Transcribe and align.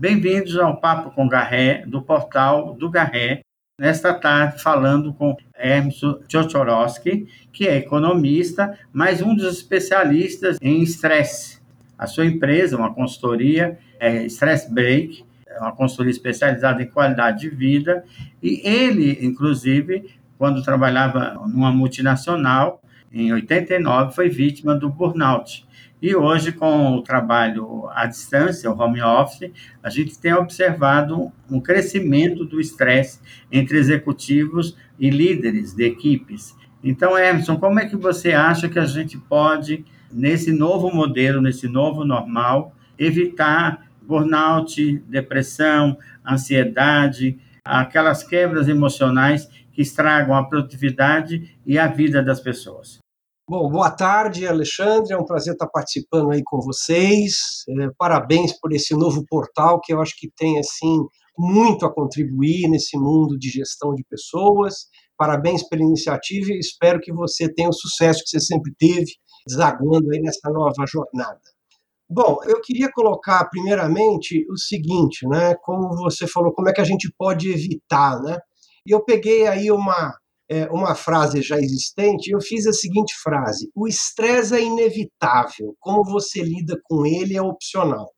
Bem-vindos 0.00 0.56
ao 0.56 0.78
Papo 0.78 1.10
com 1.10 1.28
Garré, 1.28 1.84
do 1.86 2.00
portal 2.00 2.72
do 2.72 2.88
Garré. 2.88 3.42
Nesta 3.78 4.14
tarde, 4.14 4.62
falando 4.62 5.12
com 5.12 5.36
Hermes 5.54 6.00
Tchotchorowski, 6.26 7.28
que 7.52 7.68
é 7.68 7.76
economista, 7.76 8.78
mas 8.94 9.20
um 9.20 9.34
dos 9.34 9.58
especialistas 9.58 10.56
em 10.62 10.82
estresse. 10.82 11.60
A 11.98 12.06
sua 12.06 12.24
empresa, 12.24 12.78
uma 12.78 12.94
consultoria, 12.94 13.78
é 13.98 14.24
Stress 14.24 14.72
Break, 14.72 15.22
uma 15.58 15.72
consultoria 15.72 16.12
especializada 16.12 16.82
em 16.82 16.88
qualidade 16.88 17.40
de 17.40 17.50
vida, 17.50 18.02
e 18.42 18.66
ele, 18.66 19.18
inclusive, 19.20 20.14
quando 20.38 20.62
trabalhava 20.62 21.34
numa 21.46 21.70
multinacional, 21.70 22.80
em 23.12 23.34
89, 23.34 24.14
foi 24.14 24.30
vítima 24.30 24.74
do 24.74 24.88
burnout. 24.88 25.68
E 26.02 26.14
hoje, 26.14 26.52
com 26.52 26.96
o 26.96 27.02
trabalho 27.02 27.86
à 27.90 28.06
distância, 28.06 28.70
o 28.70 28.78
home 28.78 29.02
office, 29.02 29.52
a 29.82 29.90
gente 29.90 30.18
tem 30.18 30.32
observado 30.32 31.30
um 31.50 31.60
crescimento 31.60 32.44
do 32.44 32.58
estresse 32.58 33.20
entre 33.52 33.76
executivos 33.76 34.74
e 34.98 35.10
líderes 35.10 35.74
de 35.74 35.84
equipes. 35.84 36.56
Então, 36.82 37.18
Emerson, 37.18 37.58
como 37.58 37.78
é 37.78 37.86
que 37.86 37.96
você 37.96 38.32
acha 38.32 38.66
que 38.66 38.78
a 38.78 38.86
gente 38.86 39.18
pode, 39.18 39.84
nesse 40.10 40.50
novo 40.50 40.90
modelo, 40.90 41.42
nesse 41.42 41.68
novo 41.68 42.02
normal, 42.02 42.74
evitar 42.98 43.86
burnout, 44.00 44.98
depressão, 45.06 45.98
ansiedade, 46.26 47.38
aquelas 47.62 48.24
quebras 48.24 48.68
emocionais 48.68 49.46
que 49.70 49.82
estragam 49.82 50.34
a 50.34 50.44
produtividade 50.44 51.54
e 51.66 51.78
a 51.78 51.86
vida 51.86 52.22
das 52.22 52.40
pessoas? 52.40 52.98
Bom, 53.50 53.68
boa 53.68 53.90
tarde, 53.90 54.46
Alexandre. 54.46 55.12
É 55.12 55.18
um 55.18 55.24
prazer 55.24 55.54
estar 55.54 55.66
participando 55.66 56.30
aí 56.30 56.40
com 56.44 56.60
vocês. 56.60 57.64
É, 57.68 57.88
parabéns 57.98 58.52
por 58.52 58.72
esse 58.72 58.94
novo 58.94 59.24
portal 59.26 59.80
que 59.80 59.92
eu 59.92 60.00
acho 60.00 60.14
que 60.16 60.30
tem 60.36 60.60
assim 60.60 60.98
muito 61.36 61.84
a 61.84 61.92
contribuir 61.92 62.68
nesse 62.68 62.96
mundo 62.96 63.36
de 63.36 63.48
gestão 63.48 63.92
de 63.92 64.04
pessoas. 64.08 64.86
Parabéns 65.16 65.68
pela 65.68 65.82
iniciativa 65.82 66.52
e 66.52 66.60
espero 66.60 67.00
que 67.00 67.12
você 67.12 67.52
tenha 67.52 67.68
o 67.68 67.72
sucesso 67.72 68.22
que 68.22 68.30
você 68.30 68.38
sempre 68.38 68.72
teve, 68.78 69.10
desaguando 69.44 70.12
aí 70.12 70.20
nessa 70.20 70.48
nova 70.48 70.84
jornada. 70.86 71.40
Bom, 72.08 72.38
eu 72.46 72.60
queria 72.60 72.88
colocar 72.92 73.44
primeiramente 73.50 74.46
o 74.48 74.56
seguinte, 74.56 75.26
né? 75.26 75.56
Como 75.64 75.96
você 75.96 76.24
falou, 76.28 76.52
como 76.52 76.68
é 76.68 76.72
que 76.72 76.80
a 76.80 76.84
gente 76.84 77.12
pode 77.18 77.50
evitar, 77.50 78.22
né? 78.22 78.38
E 78.86 78.94
eu 78.94 79.04
peguei 79.04 79.48
aí 79.48 79.72
uma 79.72 80.14
é, 80.50 80.68
uma 80.70 80.96
frase 80.96 81.40
já 81.40 81.56
existente, 81.58 82.30
eu 82.30 82.40
fiz 82.40 82.66
a 82.66 82.72
seguinte 82.72 83.14
frase: 83.22 83.70
o 83.74 83.86
estresse 83.86 84.54
é 84.54 84.62
inevitável, 84.62 85.76
como 85.78 86.02
você 86.04 86.42
lida 86.42 86.76
com 86.84 87.06
ele 87.06 87.36
é 87.36 87.42
opcional. 87.42 88.10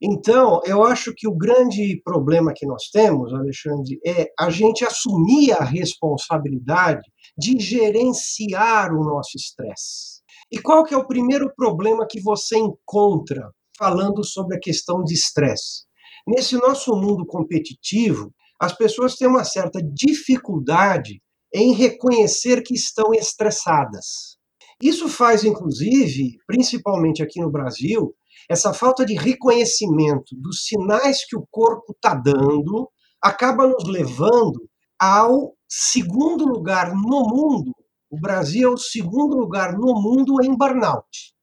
Então, 0.00 0.60
eu 0.64 0.84
acho 0.84 1.12
que 1.14 1.26
o 1.26 1.34
grande 1.34 2.00
problema 2.04 2.52
que 2.54 2.66
nós 2.66 2.84
temos, 2.92 3.32
Alexandre, 3.32 3.98
é 4.06 4.28
a 4.38 4.50
gente 4.50 4.84
assumir 4.84 5.52
a 5.52 5.64
responsabilidade 5.64 7.02
de 7.36 7.58
gerenciar 7.58 8.92
o 8.92 9.02
nosso 9.02 9.36
estresse. 9.36 10.20
E 10.52 10.58
qual 10.58 10.84
que 10.84 10.94
é 10.94 10.98
o 10.98 11.06
primeiro 11.06 11.50
problema 11.54 12.06
que 12.08 12.20
você 12.20 12.58
encontra 12.58 13.50
falando 13.78 14.22
sobre 14.22 14.56
a 14.56 14.60
questão 14.60 15.02
de 15.02 15.14
estresse? 15.14 15.86
Nesse 16.26 16.56
nosso 16.56 16.94
mundo 16.94 17.24
competitivo, 17.26 18.32
as 18.60 18.76
pessoas 18.76 19.16
têm 19.16 19.28
uma 19.28 19.44
certa 19.44 19.80
dificuldade 19.82 21.20
em 21.54 21.72
reconhecer 21.72 22.62
que 22.62 22.74
estão 22.74 23.12
estressadas. 23.14 24.36
Isso 24.82 25.08
faz, 25.08 25.44
inclusive, 25.44 26.36
principalmente 26.46 27.22
aqui 27.22 27.40
no 27.40 27.50
Brasil, 27.50 28.14
essa 28.48 28.72
falta 28.72 29.04
de 29.04 29.14
reconhecimento 29.14 30.34
dos 30.36 30.64
sinais 30.64 31.24
que 31.26 31.36
o 31.36 31.46
corpo 31.50 31.92
está 31.92 32.14
dando 32.14 32.88
acaba 33.22 33.66
nos 33.66 33.84
levando 33.84 34.68
ao 34.98 35.54
segundo 35.68 36.44
lugar 36.44 36.94
no 36.94 37.22
mundo. 37.22 37.72
O 38.10 38.20
Brasil 38.20 38.70
é 38.70 38.72
o 38.72 38.78
segundo 38.78 39.36
lugar 39.36 39.72
no 39.72 39.94
mundo 40.00 40.42
em 40.42 40.56
burnout. 40.56 41.34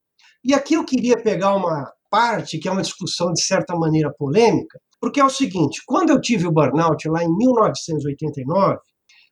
E 0.44 0.54
aqui 0.54 0.76
eu 0.76 0.86
queria 0.86 1.22
pegar 1.22 1.56
uma 1.56 1.92
parte 2.10 2.60
que 2.60 2.68
é 2.68 2.72
uma 2.72 2.82
discussão 2.82 3.34
de 3.34 3.44
certa 3.44 3.76
maneira 3.76 4.14
polêmica, 4.18 4.80
porque 5.02 5.20
é 5.20 5.26
o 5.26 5.30
seguinte: 5.30 5.82
quando 5.86 6.12
eu 6.12 6.22
tive 6.22 6.48
o 6.48 6.52
burnout 6.52 7.08
lá 7.10 7.24
em 7.24 7.36
1989, 7.36 8.78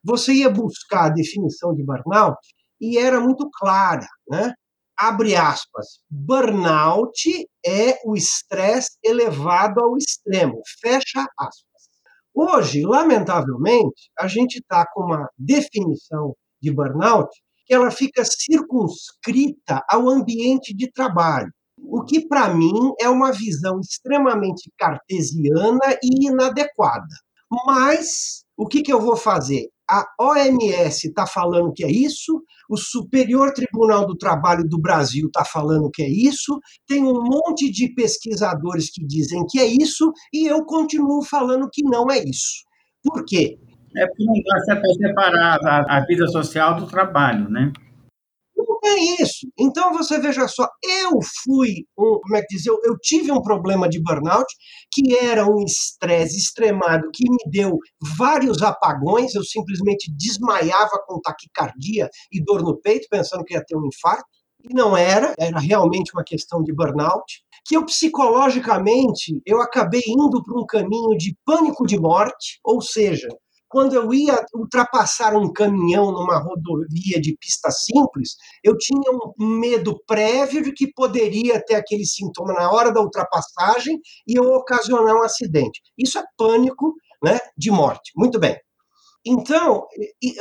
você 0.04 0.34
ia 0.34 0.50
buscar 0.50 1.06
a 1.06 1.10
definição 1.10 1.74
de 1.74 1.84
burnout 1.84 2.38
e 2.80 2.98
era 2.98 3.20
muito 3.20 3.50
clara, 3.52 4.08
né? 4.28 4.54
Abre 4.98 5.36
aspas, 5.36 6.00
burnout 6.10 7.48
é 7.66 8.00
o 8.06 8.16
estresse 8.16 8.98
elevado 9.04 9.80
ao 9.80 9.98
extremo, 9.98 10.62
fecha 10.80 11.26
aspas. 11.40 11.72
Hoje, 12.34 12.84
lamentavelmente, 12.84 14.10
a 14.20 14.28
gente 14.28 14.60
está 14.60 14.86
com 14.94 15.04
uma 15.04 15.28
definição 15.38 16.36
de 16.62 16.72
burnout 16.72 17.30
que 17.66 17.74
ela 17.74 17.92
fica 17.92 18.24
circunscrita 18.24 19.84
ao 19.90 20.08
ambiente 20.08 20.76
de 20.76 20.92
trabalho, 20.92 21.52
o 21.78 22.04
que 22.04 22.28
para 22.28 22.54
mim 22.54 22.94
é 23.00 23.10
uma 23.10 23.32
visão 23.32 23.80
extremamente 23.80 24.72
cartesiana 24.78 25.98
e 26.04 26.28
inadequada. 26.28 27.16
Mas 27.66 28.44
o 28.56 28.68
que, 28.68 28.82
que 28.82 28.94
eu 28.94 29.02
vou 29.02 29.18
fazer? 29.18 29.68
A 29.92 30.06
OMS 30.18 31.10
está 31.10 31.28
falando 31.28 31.74
que 31.74 31.84
é 31.84 31.92
isso, 31.92 32.42
o 32.70 32.78
Superior 32.78 33.52
Tribunal 33.52 34.08
do 34.08 34.16
Trabalho 34.16 34.64
do 34.64 34.80
Brasil 34.80 35.28
está 35.28 35.44
falando 35.44 35.92
que 35.92 36.02
é 36.02 36.10
isso, 36.10 36.58
tem 36.88 37.04
um 37.04 37.22
monte 37.22 37.70
de 37.70 37.94
pesquisadores 37.94 38.90
que 38.90 39.06
dizem 39.06 39.46
que 39.50 39.60
é 39.60 39.66
isso, 39.66 40.14
e 40.34 40.48
eu 40.48 40.64
continuo 40.64 41.22
falando 41.26 41.70
que 41.70 41.84
não 41.84 42.10
é 42.10 42.20
isso. 42.20 42.64
Por 43.04 43.26
quê? 43.26 43.60
É 43.98 44.08
porque 44.08 44.24
não 44.24 44.34
dá 44.46 44.76
para 44.78 44.94
separar 44.94 45.60
a, 45.66 45.98
a 45.98 46.06
vida 46.06 46.26
social 46.28 46.78
do 46.78 46.88
trabalho, 46.88 47.50
né? 47.50 47.74
É 48.84 49.22
isso. 49.22 49.48
Então 49.58 49.94
você 49.94 50.20
veja 50.20 50.48
só, 50.48 50.68
eu 50.84 51.20
fui, 51.44 51.86
um, 51.98 52.20
como 52.22 52.36
é 52.36 52.42
que 52.42 52.56
diz, 52.56 52.66
eu, 52.66 52.80
eu 52.84 52.98
tive 53.00 53.32
um 53.32 53.42
problema 53.42 53.88
de 53.88 54.02
burnout 54.02 54.48
que 54.92 55.16
era 55.16 55.46
um 55.46 55.64
estresse 55.64 56.38
extremado 56.38 57.10
que 57.14 57.30
me 57.30 57.52
deu 57.52 57.78
vários 58.18 58.62
apagões, 58.62 59.36
eu 59.36 59.44
simplesmente 59.44 60.12
desmaiava 60.18 61.00
com 61.06 61.22
taquicardia 61.22 62.10
e 62.32 62.44
dor 62.44 62.62
no 62.64 62.80
peito, 62.80 63.08
pensando 63.10 63.44
que 63.44 63.54
ia 63.54 63.64
ter 63.66 63.76
um 63.76 63.88
infarto. 63.88 64.26
E 64.64 64.74
não 64.76 64.96
era, 64.96 65.34
era 65.40 65.60
realmente 65.60 66.12
uma 66.14 66.24
questão 66.24 66.62
de 66.62 66.74
burnout, 66.74 67.44
que 67.66 67.76
eu 67.76 67.86
psicologicamente 67.86 69.42
eu 69.46 69.60
acabei 69.62 70.04
indo 70.08 70.44
para 70.44 70.60
um 70.60 70.66
caminho 70.66 71.18
de 71.18 71.36
pânico 71.46 71.86
de 71.88 72.00
morte, 72.00 72.60
ou 72.64 72.82
seja, 72.82 73.28
quando 73.72 73.94
eu 73.94 74.14
ia 74.14 74.46
ultrapassar 74.54 75.34
um 75.34 75.52
caminhão 75.52 76.12
numa 76.12 76.38
rodovia 76.38 77.22
de 77.22 77.38
pista 77.40 77.72
simples, 77.72 78.36
eu 78.62 78.78
tinha 78.78 79.10
um 79.40 79.60
medo 79.60 79.98
prévio 80.06 80.62
de 80.62 80.74
que 80.74 80.92
poderia 80.92 81.64
ter 81.64 81.76
aquele 81.76 82.06
sintoma 82.06 82.54
na 82.54 82.70
hora 82.70 82.92
da 82.92 83.00
ultrapassagem 83.00 83.98
e 84.28 84.38
eu 84.38 84.44
ocasionar 84.44 85.16
um 85.16 85.24
acidente. 85.24 85.82
Isso 85.98 86.20
é 86.20 86.24
pânico 86.38 86.94
né, 87.24 87.40
de 87.58 87.72
morte. 87.72 88.12
Muito 88.14 88.38
bem. 88.38 88.58
Então, 89.26 89.88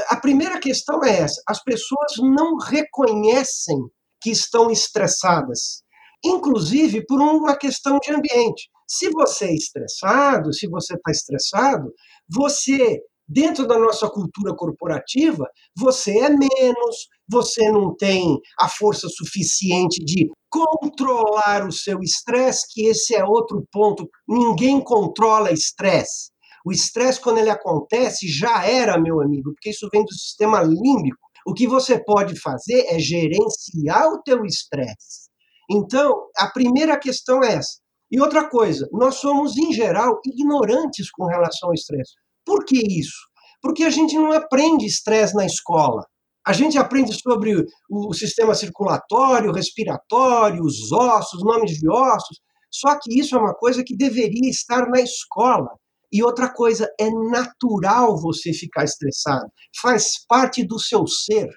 a 0.09 0.17
primeira 0.17 0.59
questão 0.59 1.05
é 1.05 1.21
essa: 1.21 1.41
as 1.47 1.63
pessoas 1.63 2.15
não 2.19 2.57
reconhecem 2.57 3.79
que 4.21 4.31
estão 4.31 4.73
estressadas, 4.73 5.85
inclusive 6.25 7.07
por 7.07 7.21
uma 7.21 7.55
questão 7.55 7.99
de 8.01 8.13
ambiente. 8.13 8.69
Se 8.89 9.09
você 9.11 9.45
é 9.45 9.55
estressado, 9.55 10.53
se 10.53 10.67
você 10.67 10.95
está 10.95 11.13
estressado, 11.13 11.93
você 12.29 13.01
dentro 13.31 13.65
da 13.65 13.79
nossa 13.79 14.11
cultura 14.11 14.53
corporativa, 14.57 15.49
você 15.79 16.19
é 16.19 16.29
menos, 16.29 17.09
você 17.29 17.71
não 17.71 17.95
tem 17.95 18.41
a 18.59 18.69
força 18.69 19.09
suficiente 19.09 20.05
de 20.05 20.29
controlar 20.51 21.65
o 21.65 21.71
seu 21.71 22.01
estresse, 22.01 22.67
que 22.69 22.87
esse 22.87 23.15
é 23.15 23.25
outro 23.25 23.65
ponto. 23.71 24.09
Ninguém 24.29 24.81
controla 24.83 25.53
estresse. 25.53 26.31
O 26.67 26.73
estresse, 26.73 27.21
quando 27.21 27.39
ele 27.39 27.51
acontece, 27.51 28.29
já 28.29 28.67
era, 28.67 29.01
meu 29.01 29.21
amigo, 29.23 29.53
porque 29.55 29.71
isso 29.71 29.89
vem 29.93 30.05
do 30.05 30.13
sistema 30.13 30.61
límbico. 30.61 31.31
O 31.47 31.55
que 31.55 31.69
você 31.69 32.03
pode 32.03 32.39
fazer 32.39 32.85
é 32.89 32.99
gerenciar 32.99 34.09
o 34.13 34.21
teu 34.23 34.45
estresse. 34.45 35.31
Então, 35.71 36.27
a 36.37 36.49
primeira 36.49 36.99
questão 36.99 37.43
é 37.45 37.55
essa. 37.55 37.79
E 38.11 38.21
outra 38.21 38.51
coisa, 38.51 38.89
nós 38.93 39.15
somos, 39.17 39.57
em 39.57 39.73
geral, 39.73 40.21
ignorantes 40.27 41.11
com 41.13 41.27
relação 41.27 41.69
ao 41.69 41.75
estresse. 41.75 42.13
Por 42.45 42.65
que 42.65 42.79
isso? 42.79 43.17
Porque 43.63 43.85
a 43.85 43.91
gente 43.91 44.15
não 44.17 44.33
aprende 44.33 44.87
estresse 44.87 45.35
na 45.35 45.45
escola. 45.47 46.05
A 46.47 46.53
gente 46.53 46.79
aprende 46.79 47.13
sobre 47.13 47.65
o 47.91 48.15
sistema 48.15 48.55
circulatório, 48.55 49.53
respiratório, 49.53 50.63
os 50.65 50.91
ossos, 50.91 51.45
nomes 51.45 51.73
de 51.73 51.89
ossos. 51.91 52.41
Só 52.73 52.99
que 52.99 53.19
isso 53.19 53.37
é 53.37 53.39
uma 53.39 53.55
coisa 53.55 53.85
que 53.85 53.97
deveria 53.97 54.49
estar 54.49 54.89
na 54.89 55.01
escola. 55.01 55.69
E 56.13 56.23
outra 56.23 56.53
coisa, 56.53 56.89
é 56.99 57.09
natural 57.11 58.21
você 58.21 58.53
ficar 58.53 58.85
estressado. 58.85 59.47
Faz 59.81 60.25
parte 60.27 60.65
do 60.65 60.79
seu 60.79 61.07
ser. 61.07 61.49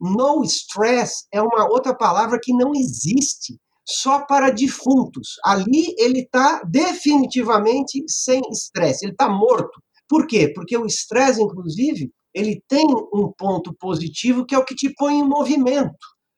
No 0.00 0.42
stress 0.42 1.24
é 1.32 1.40
uma 1.40 1.66
outra 1.70 1.94
palavra 1.94 2.38
que 2.42 2.52
não 2.52 2.72
existe. 2.74 3.58
só 3.88 4.24
para 4.26 4.50
defuntos. 4.50 5.36
Ali 5.44 5.94
ele 5.98 6.20
está 6.20 6.62
definitivamente 6.64 8.02
sem 8.08 8.40
estresse, 8.50 9.04
ele 9.04 9.12
está 9.12 9.28
morto. 9.28 9.82
Por 10.12 10.26
quê? 10.26 10.52
Porque 10.54 10.76
o 10.76 10.84
estresse, 10.84 11.42
inclusive, 11.42 12.12
ele 12.34 12.62
tem 12.68 12.84
um 13.14 13.32
ponto 13.32 13.74
positivo 13.80 14.44
que 14.44 14.54
é 14.54 14.58
o 14.58 14.64
que 14.64 14.74
te 14.74 14.92
põe 14.94 15.14
em 15.14 15.26
movimento. 15.26 15.96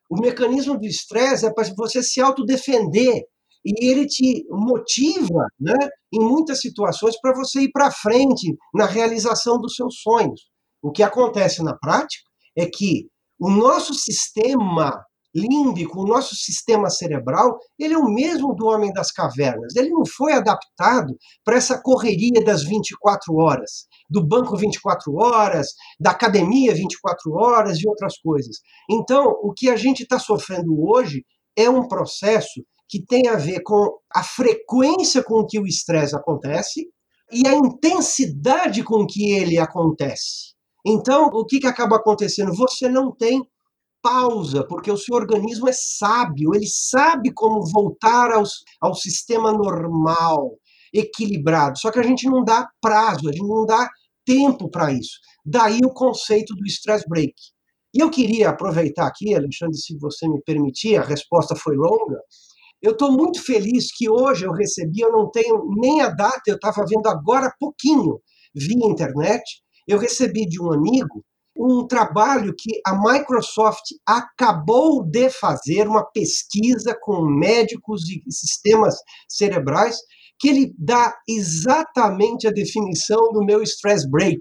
O 0.08 0.20
mecanismo 0.20 0.78
do 0.78 0.86
estresse 0.86 1.44
é 1.44 1.52
para 1.52 1.68
você 1.76 2.00
se 2.00 2.20
autodefender 2.20 3.24
e 3.64 3.84
ele 3.90 4.06
te 4.06 4.46
motiva, 4.48 5.48
né, 5.58 5.74
em 6.12 6.20
muitas 6.20 6.60
situações 6.60 7.20
para 7.20 7.34
você 7.34 7.62
ir 7.62 7.72
para 7.72 7.90
frente 7.90 8.56
na 8.72 8.86
realização 8.86 9.60
dos 9.60 9.74
seus 9.74 10.00
sonhos. 10.02 10.42
O 10.80 10.92
que 10.92 11.02
acontece 11.02 11.60
na 11.60 11.76
prática 11.76 12.22
é 12.56 12.66
que 12.66 13.08
o 13.40 13.50
nosso 13.50 13.92
sistema 13.92 15.04
límbico, 15.34 16.00
o 16.00 16.06
nosso 16.06 16.34
sistema 16.36 16.88
cerebral, 16.88 17.58
ele 17.78 17.94
é 17.94 17.98
o 17.98 18.08
mesmo 18.08 18.54
do 18.54 18.66
homem 18.66 18.92
das 18.92 19.10
cavernas. 19.10 19.75
Ele 19.75 19.90
não 19.90 20.06
foi 20.06 20.32
adaptado 20.32 21.16
para 21.44 21.56
essa 21.56 21.81
correria 21.82 22.44
das 22.44 22.62
24 22.62 23.34
horas, 23.34 23.86
do 24.08 24.25
banco 24.25 24.56
24 24.56 25.12
horas, 25.16 25.69
da 25.98 26.12
academia 26.12 26.75
24 26.75 27.32
horas 27.32 27.78
e 27.78 27.88
outras 27.88 28.19
coisas. 28.19 28.58
Então, 28.88 29.26
o 29.42 29.52
que 29.52 29.69
a 29.69 29.76
gente 29.76 30.04
está 30.04 30.19
sofrendo 30.19 30.72
hoje 30.88 31.25
é 31.56 31.69
um 31.69 31.88
processo 31.88 32.62
que 32.88 33.04
tem 33.04 33.28
a 33.28 33.36
ver 33.36 33.60
com 33.62 33.98
a 34.14 34.22
frequência 34.22 35.22
com 35.22 35.44
que 35.44 35.58
o 35.58 35.66
estresse 35.66 36.14
acontece 36.14 36.86
e 37.32 37.46
a 37.46 37.54
intensidade 37.54 38.84
com 38.84 39.06
que 39.06 39.32
ele 39.32 39.58
acontece. 39.58 40.54
Então, 40.86 41.26
o 41.32 41.44
que, 41.46 41.60
que 41.60 41.66
acaba 41.66 41.96
acontecendo? 41.96 42.54
Você 42.54 42.88
não 42.88 43.10
tem 43.10 43.42
pausa, 44.04 44.62
porque 44.68 44.90
o 44.90 44.98
seu 44.98 45.16
organismo 45.16 45.66
é 45.66 45.72
sábio, 45.72 46.54
ele 46.54 46.66
sabe 46.66 47.32
como 47.32 47.64
voltar 47.72 48.32
aos, 48.32 48.62
ao 48.78 48.94
sistema 48.94 49.50
normal, 49.50 50.58
equilibrado. 50.92 51.78
Só 51.78 51.90
que 51.90 51.98
a 51.98 52.02
gente 52.02 52.28
não 52.28 52.44
dá 52.44 52.68
prazo, 52.82 53.30
a 53.30 53.32
gente 53.32 53.48
não 53.48 53.64
dá 53.64 53.88
tempo 54.26 54.70
para 54.70 54.92
isso. 54.92 55.18
Daí 55.42 55.80
o 55.82 55.88
conceito 55.88 56.54
do 56.54 56.66
stress 56.66 57.02
break. 57.08 57.32
E 57.94 58.00
eu 58.00 58.10
queria 58.10 58.50
aproveitar 58.50 59.06
aqui, 59.06 59.34
Alexandre, 59.34 59.78
se 59.78 59.96
você 59.98 60.28
me 60.28 60.42
permitir, 60.42 60.96
a 60.96 61.02
resposta 61.02 61.56
foi 61.56 61.74
longa. 61.74 62.20
Eu 62.82 62.92
estou 62.92 63.10
muito 63.10 63.42
feliz 63.42 63.88
que 63.96 64.10
hoje 64.10 64.44
eu 64.44 64.52
recebi, 64.52 65.00
eu 65.00 65.12
não 65.12 65.30
tenho 65.30 65.64
nem 65.78 66.02
a 66.02 66.10
data, 66.10 66.42
eu 66.46 66.56
estava 66.56 66.84
vendo 66.86 67.06
agora 67.06 67.54
pouquinho 67.58 68.20
via 68.54 68.86
internet, 68.86 69.42
eu 69.88 69.98
recebi 69.98 70.46
de 70.46 70.60
um 70.60 70.70
amigo 70.70 71.24
um 71.56 71.86
trabalho 71.86 72.54
que 72.56 72.80
a 72.86 72.94
Microsoft 72.94 73.84
acabou 74.06 75.04
de 75.04 75.30
fazer, 75.30 75.86
uma 75.86 76.04
pesquisa 76.04 76.96
com 77.00 77.24
médicos 77.24 78.02
e 78.08 78.22
sistemas 78.30 78.96
cerebrais, 79.28 79.98
que 80.38 80.48
ele 80.48 80.74
dá 80.76 81.14
exatamente 81.28 82.46
a 82.46 82.50
definição 82.50 83.32
do 83.32 83.44
meu 83.44 83.62
stress 83.62 84.08
break. 84.08 84.40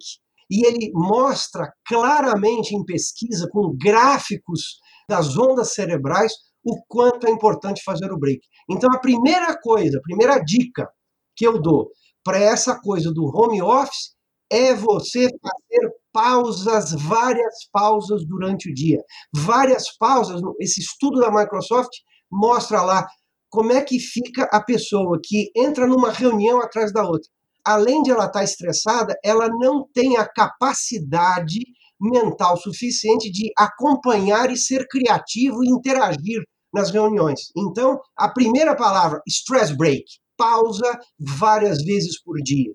E 0.50 0.66
ele 0.66 0.92
mostra 0.94 1.72
claramente 1.88 2.76
em 2.76 2.84
pesquisa, 2.84 3.48
com 3.52 3.76
gráficos 3.78 4.80
das 5.08 5.38
ondas 5.38 5.74
cerebrais, 5.74 6.34
o 6.66 6.82
quanto 6.88 7.28
é 7.28 7.30
importante 7.30 7.84
fazer 7.84 8.12
o 8.12 8.18
break. 8.18 8.42
Então, 8.70 8.90
a 8.92 9.00
primeira 9.00 9.58
coisa, 9.60 9.98
a 9.98 10.02
primeira 10.02 10.40
dica 10.40 10.90
que 11.36 11.46
eu 11.46 11.62
dou 11.62 11.90
para 12.24 12.40
essa 12.40 12.80
coisa 12.80 13.12
do 13.12 13.26
home 13.26 13.62
office 13.62 14.13
é 14.54 14.74
você 14.76 15.28
fazer 15.42 15.92
pausas, 16.12 16.92
várias 17.02 17.68
pausas 17.72 18.24
durante 18.26 18.70
o 18.70 18.74
dia. 18.74 19.00
Várias 19.34 19.98
pausas. 19.98 20.40
Esse 20.60 20.80
estudo 20.80 21.20
da 21.20 21.32
Microsoft 21.32 21.90
mostra 22.32 22.84
lá 22.84 23.08
como 23.50 23.72
é 23.72 23.82
que 23.82 24.00
fica 24.00 24.44
a 24.52 24.62
pessoa 24.62 25.20
que 25.24 25.52
entra 25.56 25.88
numa 25.88 26.12
reunião 26.12 26.62
atrás 26.62 26.94
da 26.94 27.04
outra. 27.04 27.30
Além 27.66 28.04
de 28.04 28.12
ela 28.12 28.26
estar 28.26 28.44
estressada, 28.44 29.16
ela 29.24 29.48
não 29.48 29.88
tem 29.92 30.18
a 30.18 30.28
capacidade 30.28 31.60
mental 32.00 32.58
suficiente 32.58 33.32
de 33.32 33.52
acompanhar 33.58 34.52
e 34.52 34.58
ser 34.58 34.86
criativo 34.88 35.64
e 35.64 35.70
interagir 35.70 36.44
nas 36.74 36.92
reuniões. 36.92 37.52
Então, 37.56 38.00
a 38.18 38.30
primeira 38.30 38.76
palavra, 38.76 39.22
stress 39.28 39.76
break, 39.76 40.04
pausa 40.38 41.00
várias 41.20 41.84
vezes 41.84 42.22
por 42.22 42.36
dia. 42.44 42.74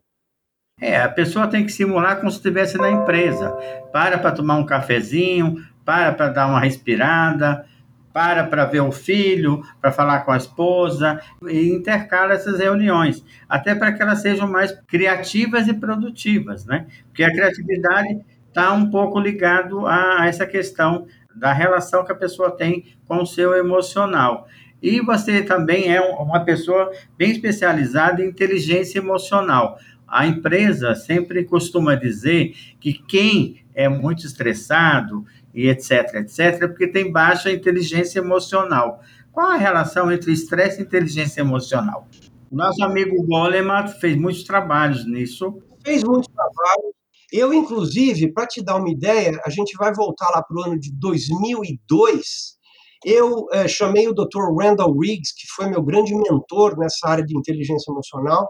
É, 0.80 1.00
a 1.00 1.08
pessoa 1.08 1.48
tem 1.48 1.64
que 1.64 1.72
simular 1.72 2.18
como 2.18 2.30
se 2.30 2.36
estivesse 2.36 2.78
na 2.78 2.90
empresa. 2.90 3.50
Para 3.92 4.18
para 4.18 4.32
tomar 4.32 4.56
um 4.56 4.66
cafezinho, 4.66 5.56
para 5.84 6.12
para 6.12 6.28
dar 6.28 6.46
uma 6.46 6.60
respirada, 6.60 7.64
para 8.12 8.44
para 8.44 8.64
ver 8.64 8.80
o 8.80 8.92
filho, 8.92 9.62
para 9.80 9.90
falar 9.90 10.20
com 10.20 10.32
a 10.32 10.36
esposa 10.36 11.20
e 11.48 11.68
intercala 11.68 12.34
essas 12.34 12.58
reuniões, 12.60 13.24
até 13.48 13.74
para 13.74 13.92
que 13.92 14.02
elas 14.02 14.22
sejam 14.22 14.48
mais 14.48 14.72
criativas 14.86 15.66
e 15.68 15.74
produtivas, 15.74 16.64
né? 16.64 16.86
Porque 17.08 17.24
a 17.24 17.30
criatividade 17.30 18.20
está 18.48 18.72
um 18.72 18.90
pouco 18.90 19.18
ligado 19.18 19.86
a 19.86 20.26
essa 20.26 20.46
questão 20.46 21.06
da 21.34 21.52
relação 21.52 22.04
que 22.04 22.12
a 22.12 22.16
pessoa 22.16 22.50
tem 22.50 22.96
com 23.06 23.22
o 23.22 23.26
seu 23.26 23.54
emocional. 23.54 24.48
E 24.82 25.00
você 25.00 25.42
também 25.42 25.94
é 25.94 26.00
uma 26.00 26.44
pessoa 26.44 26.92
bem 27.16 27.30
especializada 27.30 28.22
em 28.22 28.28
inteligência 28.28 28.98
emocional. 28.98 29.78
A 30.08 30.26
empresa 30.26 30.94
sempre 30.94 31.44
costuma 31.44 31.94
dizer 31.94 32.54
que 32.80 32.94
quem 32.94 33.64
é 33.74 33.88
muito 33.88 34.26
estressado 34.26 35.24
e 35.54 35.68
etc, 35.68 36.14
etc, 36.14 36.38
é 36.62 36.68
porque 36.68 36.88
tem 36.88 37.12
baixa 37.12 37.52
inteligência 37.52 38.18
emocional. 38.18 39.00
Qual 39.30 39.50
a 39.50 39.56
relação 39.56 40.10
entre 40.10 40.32
estresse 40.32 40.80
e 40.80 40.84
inteligência 40.84 41.40
emocional? 41.40 42.08
Nosso 42.50 42.82
amigo 42.82 43.22
Goleman 43.24 43.86
fez 43.86 44.16
muitos 44.16 44.42
trabalhos 44.44 45.06
nisso. 45.06 45.62
Fez 45.84 46.02
muitos 46.02 46.28
trabalhos. 46.32 46.94
Eu, 47.30 47.52
inclusive, 47.52 48.32
para 48.32 48.46
te 48.46 48.62
dar 48.62 48.76
uma 48.76 48.90
ideia, 48.90 49.38
a 49.44 49.50
gente 49.50 49.76
vai 49.76 49.92
voltar 49.94 50.30
lá 50.30 50.42
para 50.42 50.56
o 50.56 50.62
ano 50.64 50.80
de 50.80 50.90
2002. 50.98 52.56
Eu 53.04 53.46
é, 53.52 53.68
chamei 53.68 54.08
o 54.08 54.14
Dr. 54.14 54.56
Randall 54.58 54.98
Riggs, 54.98 55.34
que 55.36 55.46
foi 55.54 55.68
meu 55.68 55.82
grande 55.82 56.14
mentor 56.14 56.76
nessa 56.78 57.06
área 57.06 57.24
de 57.24 57.36
inteligência 57.36 57.92
emocional, 57.92 58.48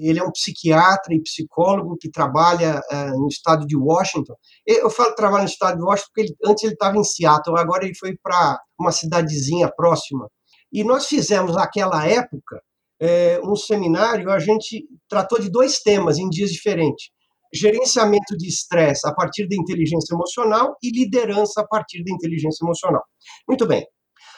ele 0.00 0.18
é 0.18 0.22
um 0.22 0.30
psiquiatra 0.30 1.14
e 1.14 1.22
psicólogo 1.22 1.96
que 1.98 2.10
trabalha 2.10 2.80
uh, 2.90 3.20
no 3.20 3.28
estado 3.28 3.66
de 3.66 3.76
Washington. 3.76 4.34
Eu 4.66 4.90
falo 4.90 5.14
trabalha 5.14 5.42
no 5.42 5.48
estado 5.48 5.78
de 5.78 5.84
Washington 5.84 6.10
porque 6.14 6.20
ele, 6.20 6.36
antes 6.44 6.64
ele 6.64 6.72
estava 6.74 6.96
em 6.96 7.04
Seattle, 7.04 7.58
agora 7.58 7.84
ele 7.84 7.94
foi 7.94 8.16
para 8.22 8.60
uma 8.78 8.92
cidadezinha 8.92 9.70
próxima. 9.74 10.28
E 10.72 10.84
nós 10.84 11.06
fizemos 11.06 11.54
naquela 11.54 12.06
época 12.06 12.62
é, 13.00 13.40
um 13.42 13.56
seminário, 13.56 14.30
a 14.30 14.38
gente 14.38 14.86
tratou 15.08 15.40
de 15.40 15.50
dois 15.50 15.80
temas 15.80 16.18
em 16.18 16.28
dias 16.28 16.50
diferentes. 16.50 17.10
Gerenciamento 17.52 18.36
de 18.36 18.46
estresse 18.46 19.08
a 19.08 19.14
partir 19.14 19.48
da 19.48 19.56
inteligência 19.56 20.14
emocional 20.14 20.76
e 20.82 20.90
liderança 20.90 21.62
a 21.62 21.66
partir 21.66 22.04
da 22.04 22.12
inteligência 22.12 22.64
emocional. 22.64 23.02
Muito 23.48 23.66
bem. 23.66 23.86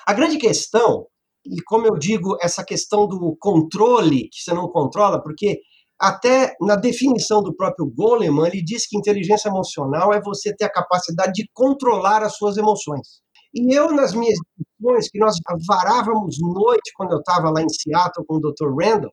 A 0.07 0.13
grande 0.13 0.39
questão 0.39 1.07
e 1.47 1.63
como 1.63 1.87
eu 1.87 1.99
digo, 1.99 2.37
essa 2.41 2.65
questão 2.65 3.07
do 3.07 3.37
controle, 3.39 4.29
que 4.31 4.43
você 4.43 4.53
não 4.53 4.69
controla, 4.69 5.23
porque 5.23 5.61
até 5.99 6.55
na 6.61 6.77
definição 6.77 7.43
do 7.43 7.55
próprio 7.55 7.87
Goleman, 7.95 8.47
ele 8.47 8.63
diz 8.63 8.87
que 8.87 8.97
inteligência 8.97 9.49
emocional 9.49 10.13
é 10.13 10.21
você 10.21 10.55
ter 10.55 10.65
a 10.65 10.73
capacidade 10.73 11.33
de 11.33 11.49
controlar 11.53 12.23
as 12.23 12.37
suas 12.37 12.57
emoções. 12.57 13.21
E 13.55 13.75
eu, 13.77 13.93
nas 13.93 14.15
minhas 14.15 14.39
discussões, 14.57 15.11
que 15.11 15.19
nós 15.19 15.37
varávamos 15.67 16.37
noite 16.41 16.93
quando 16.95 17.13
eu 17.13 17.19
estava 17.19 17.51
lá 17.51 17.61
em 17.61 17.69
Seattle 17.69 18.25
com 18.27 18.37
o 18.37 18.41
Dr. 18.41 18.73
Randall, 18.81 19.13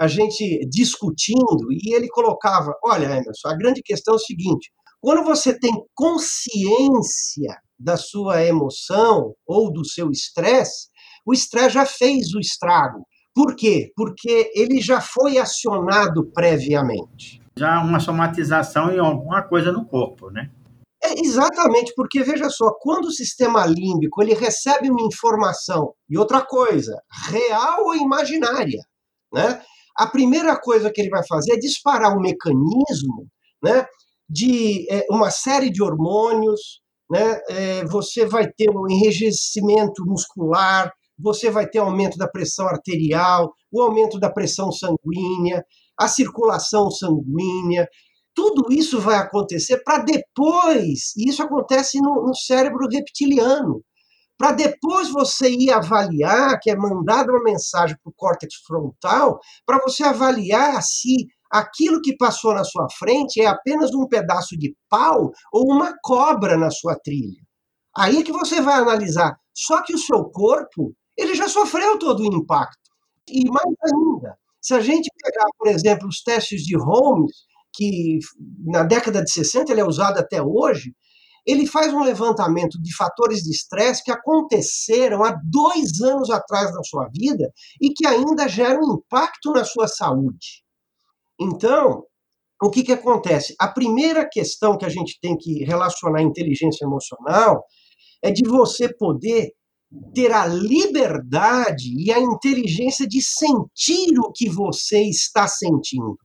a 0.00 0.08
gente 0.08 0.60
discutindo, 0.70 1.70
e 1.70 1.94
ele 1.94 2.08
colocava: 2.08 2.72
Olha, 2.84 3.06
Emerson, 3.06 3.48
a 3.48 3.56
grande 3.56 3.82
questão 3.82 4.14
é 4.14 4.16
o 4.16 4.20
seguinte: 4.20 4.70
quando 5.00 5.24
você 5.24 5.58
tem 5.58 5.72
consciência 5.94 7.58
da 7.78 7.96
sua 7.96 8.44
emoção 8.44 9.34
ou 9.46 9.72
do 9.72 9.84
seu 9.84 10.10
estresse, 10.10 10.88
o 11.24 11.32
estresse 11.32 11.74
já 11.74 11.86
fez 11.86 12.34
o 12.34 12.40
estrago. 12.40 13.06
Por 13.34 13.56
quê? 13.56 13.90
Porque 13.96 14.50
ele 14.54 14.80
já 14.80 15.00
foi 15.00 15.38
acionado 15.38 16.30
previamente. 16.34 17.40
Já 17.56 17.80
uma 17.80 18.00
somatização 18.00 18.92
em 18.92 18.98
alguma 18.98 19.42
coisa 19.42 19.72
no 19.72 19.86
corpo, 19.86 20.30
né? 20.30 20.50
É, 21.02 21.20
exatamente, 21.20 21.92
porque 21.96 22.22
veja 22.22 22.48
só, 22.48 22.72
quando 22.80 23.06
o 23.06 23.10
sistema 23.10 23.66
límbico 23.66 24.22
ele 24.22 24.34
recebe 24.34 24.88
uma 24.88 25.02
informação, 25.02 25.94
e 26.08 26.16
outra 26.16 26.42
coisa, 26.42 26.96
real 27.28 27.86
ou 27.86 27.96
imaginária, 27.96 28.80
né? 29.32 29.60
A 29.96 30.06
primeira 30.06 30.58
coisa 30.58 30.90
que 30.90 31.00
ele 31.00 31.10
vai 31.10 31.26
fazer 31.26 31.54
é 31.54 31.58
disparar 31.58 32.16
um 32.16 32.20
mecanismo 32.20 33.26
né, 33.62 33.86
de 34.28 34.86
é, 34.90 35.04
uma 35.10 35.30
série 35.30 35.70
de 35.70 35.82
hormônios, 35.82 36.80
né, 37.10 37.40
é, 37.50 37.84
você 37.84 38.24
vai 38.24 38.50
ter 38.50 38.70
um 38.70 38.90
enrijecimento 38.90 40.04
muscular, 40.06 40.90
você 41.18 41.50
vai 41.50 41.68
ter 41.68 41.78
aumento 41.78 42.16
da 42.16 42.28
pressão 42.28 42.66
arterial, 42.66 43.52
o 43.70 43.82
aumento 43.82 44.18
da 44.18 44.30
pressão 44.30 44.70
sanguínea, 44.72 45.64
a 45.98 46.08
circulação 46.08 46.90
sanguínea. 46.90 47.88
Tudo 48.34 48.72
isso 48.72 49.00
vai 49.00 49.16
acontecer 49.16 49.82
para 49.84 49.98
depois, 49.98 51.12
e 51.16 51.28
isso 51.28 51.42
acontece 51.42 52.00
no, 52.00 52.26
no 52.26 52.34
cérebro 52.34 52.88
reptiliano, 52.90 53.82
para 54.38 54.52
depois 54.52 55.10
você 55.10 55.50
ir 55.50 55.70
avaliar, 55.70 56.58
que 56.60 56.70
é 56.70 56.76
mandada 56.76 57.30
uma 57.30 57.44
mensagem 57.44 57.96
para 58.02 58.10
o 58.10 58.14
córtex 58.16 58.54
frontal, 58.66 59.38
para 59.64 59.78
você 59.78 60.02
avaliar 60.02 60.82
se 60.82 61.28
aquilo 61.50 62.00
que 62.00 62.16
passou 62.16 62.54
na 62.54 62.64
sua 62.64 62.88
frente 62.98 63.40
é 63.40 63.46
apenas 63.46 63.94
um 63.94 64.08
pedaço 64.08 64.56
de 64.56 64.74
pau 64.88 65.30
ou 65.52 65.70
uma 65.70 65.94
cobra 66.02 66.56
na 66.56 66.70
sua 66.70 66.96
trilha. 66.96 67.40
Aí 67.96 68.18
é 68.18 68.22
que 68.22 68.32
você 68.32 68.60
vai 68.60 68.80
analisar. 68.80 69.36
Só 69.54 69.82
que 69.82 69.94
o 69.94 69.98
seu 69.98 70.24
corpo, 70.24 70.94
ele 71.16 71.34
já 71.34 71.48
sofreu 71.48 71.98
todo 71.98 72.20
o 72.20 72.34
impacto. 72.34 72.90
E 73.28 73.48
mais 73.48 73.74
ainda, 73.84 74.36
se 74.60 74.74
a 74.74 74.80
gente 74.80 75.10
pegar, 75.22 75.46
por 75.58 75.68
exemplo, 75.68 76.08
os 76.08 76.22
testes 76.22 76.62
de 76.62 76.76
Holmes, 76.76 77.32
que 77.74 78.18
na 78.64 78.82
década 78.82 79.22
de 79.22 79.30
60 79.30 79.72
ele 79.72 79.80
é 79.80 79.84
usado 79.84 80.18
até 80.18 80.42
hoje, 80.42 80.94
ele 81.46 81.66
faz 81.66 81.92
um 81.92 82.02
levantamento 82.02 82.80
de 82.80 82.94
fatores 82.94 83.40
de 83.40 83.50
estresse 83.50 84.04
que 84.04 84.12
aconteceram 84.12 85.24
há 85.24 85.36
dois 85.44 86.00
anos 86.00 86.30
atrás 86.30 86.72
na 86.72 86.82
sua 86.84 87.08
vida 87.12 87.52
e 87.80 87.92
que 87.92 88.06
ainda 88.06 88.48
geram 88.48 88.94
impacto 88.94 89.50
na 89.50 89.64
sua 89.64 89.88
saúde. 89.88 90.62
Então, 91.40 92.04
o 92.62 92.70
que, 92.70 92.84
que 92.84 92.92
acontece? 92.92 93.56
A 93.58 93.66
primeira 93.66 94.28
questão 94.28 94.78
que 94.78 94.84
a 94.84 94.88
gente 94.88 95.18
tem 95.20 95.36
que 95.36 95.64
relacionar 95.64 96.20
a 96.20 96.22
inteligência 96.22 96.84
emocional 96.84 97.64
é 98.22 98.30
de 98.30 98.48
você 98.48 98.88
poder 98.94 99.50
ter 100.14 100.32
a 100.32 100.46
liberdade 100.46 101.94
e 101.96 102.10
a 102.12 102.18
inteligência 102.18 103.06
de 103.06 103.20
sentir 103.22 104.18
o 104.18 104.32
que 104.32 104.48
você 104.48 105.02
está 105.02 105.46
sentindo. 105.46 106.16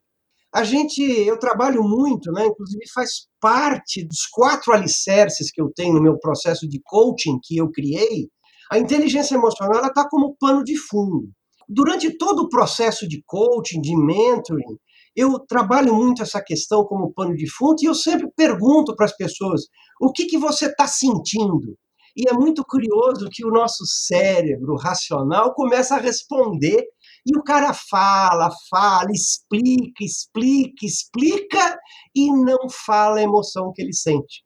A 0.53 0.63
gente, 0.63 1.01
eu 1.01 1.37
trabalho 1.37 1.83
muito, 1.83 2.31
né? 2.31 2.45
Inclusive 2.45 2.81
faz 2.93 3.27
parte 3.39 4.05
dos 4.05 4.25
quatro 4.31 4.73
alicerces 4.73 5.51
que 5.51 5.61
eu 5.61 5.71
tenho 5.75 5.93
no 5.93 6.01
meu 6.01 6.17
processo 6.17 6.67
de 6.67 6.81
coaching 6.83 7.37
que 7.43 7.57
eu 7.57 7.69
criei. 7.71 8.29
A 8.71 8.79
inteligência 8.79 9.35
emocional 9.35 9.85
está 9.85 10.07
como 10.09 10.35
pano 10.39 10.63
de 10.63 10.77
fundo. 10.77 11.29
Durante 11.69 12.17
todo 12.17 12.43
o 12.43 12.49
processo 12.49 13.07
de 13.07 13.21
coaching, 13.25 13.81
de 13.81 13.95
mentoring, 13.95 14.77
eu 15.15 15.37
trabalho 15.39 15.93
muito 15.93 16.21
essa 16.21 16.41
questão 16.41 16.85
como 16.85 17.11
pano 17.13 17.35
de 17.35 17.49
fundo 17.49 17.81
e 17.81 17.85
eu 17.85 17.95
sempre 17.95 18.29
pergunto 18.35 18.95
para 18.95 19.05
as 19.05 19.15
pessoas: 19.15 19.63
o 19.99 20.11
que, 20.11 20.25
que 20.25 20.37
você 20.37 20.67
está 20.67 20.87
sentindo? 20.87 21.77
E 22.17 22.27
é 22.27 22.33
muito 22.33 22.65
curioso 22.65 23.29
que 23.31 23.45
o 23.45 23.51
nosso 23.51 23.85
cérebro 23.85 24.75
racional 24.75 25.53
começa 25.53 25.95
a 25.95 25.99
responder 25.99 26.83
e 27.23 27.37
o 27.37 27.43
cara 27.43 27.71
fala, 27.73 28.49
fala, 28.71 29.11
explica, 29.13 30.03
explica, 30.03 30.83
explica 30.83 31.77
e 32.15 32.31
não 32.31 32.67
fala 32.87 33.19
a 33.19 33.21
emoção 33.21 33.71
que 33.71 33.83
ele 33.83 33.93
sente. 33.93 34.41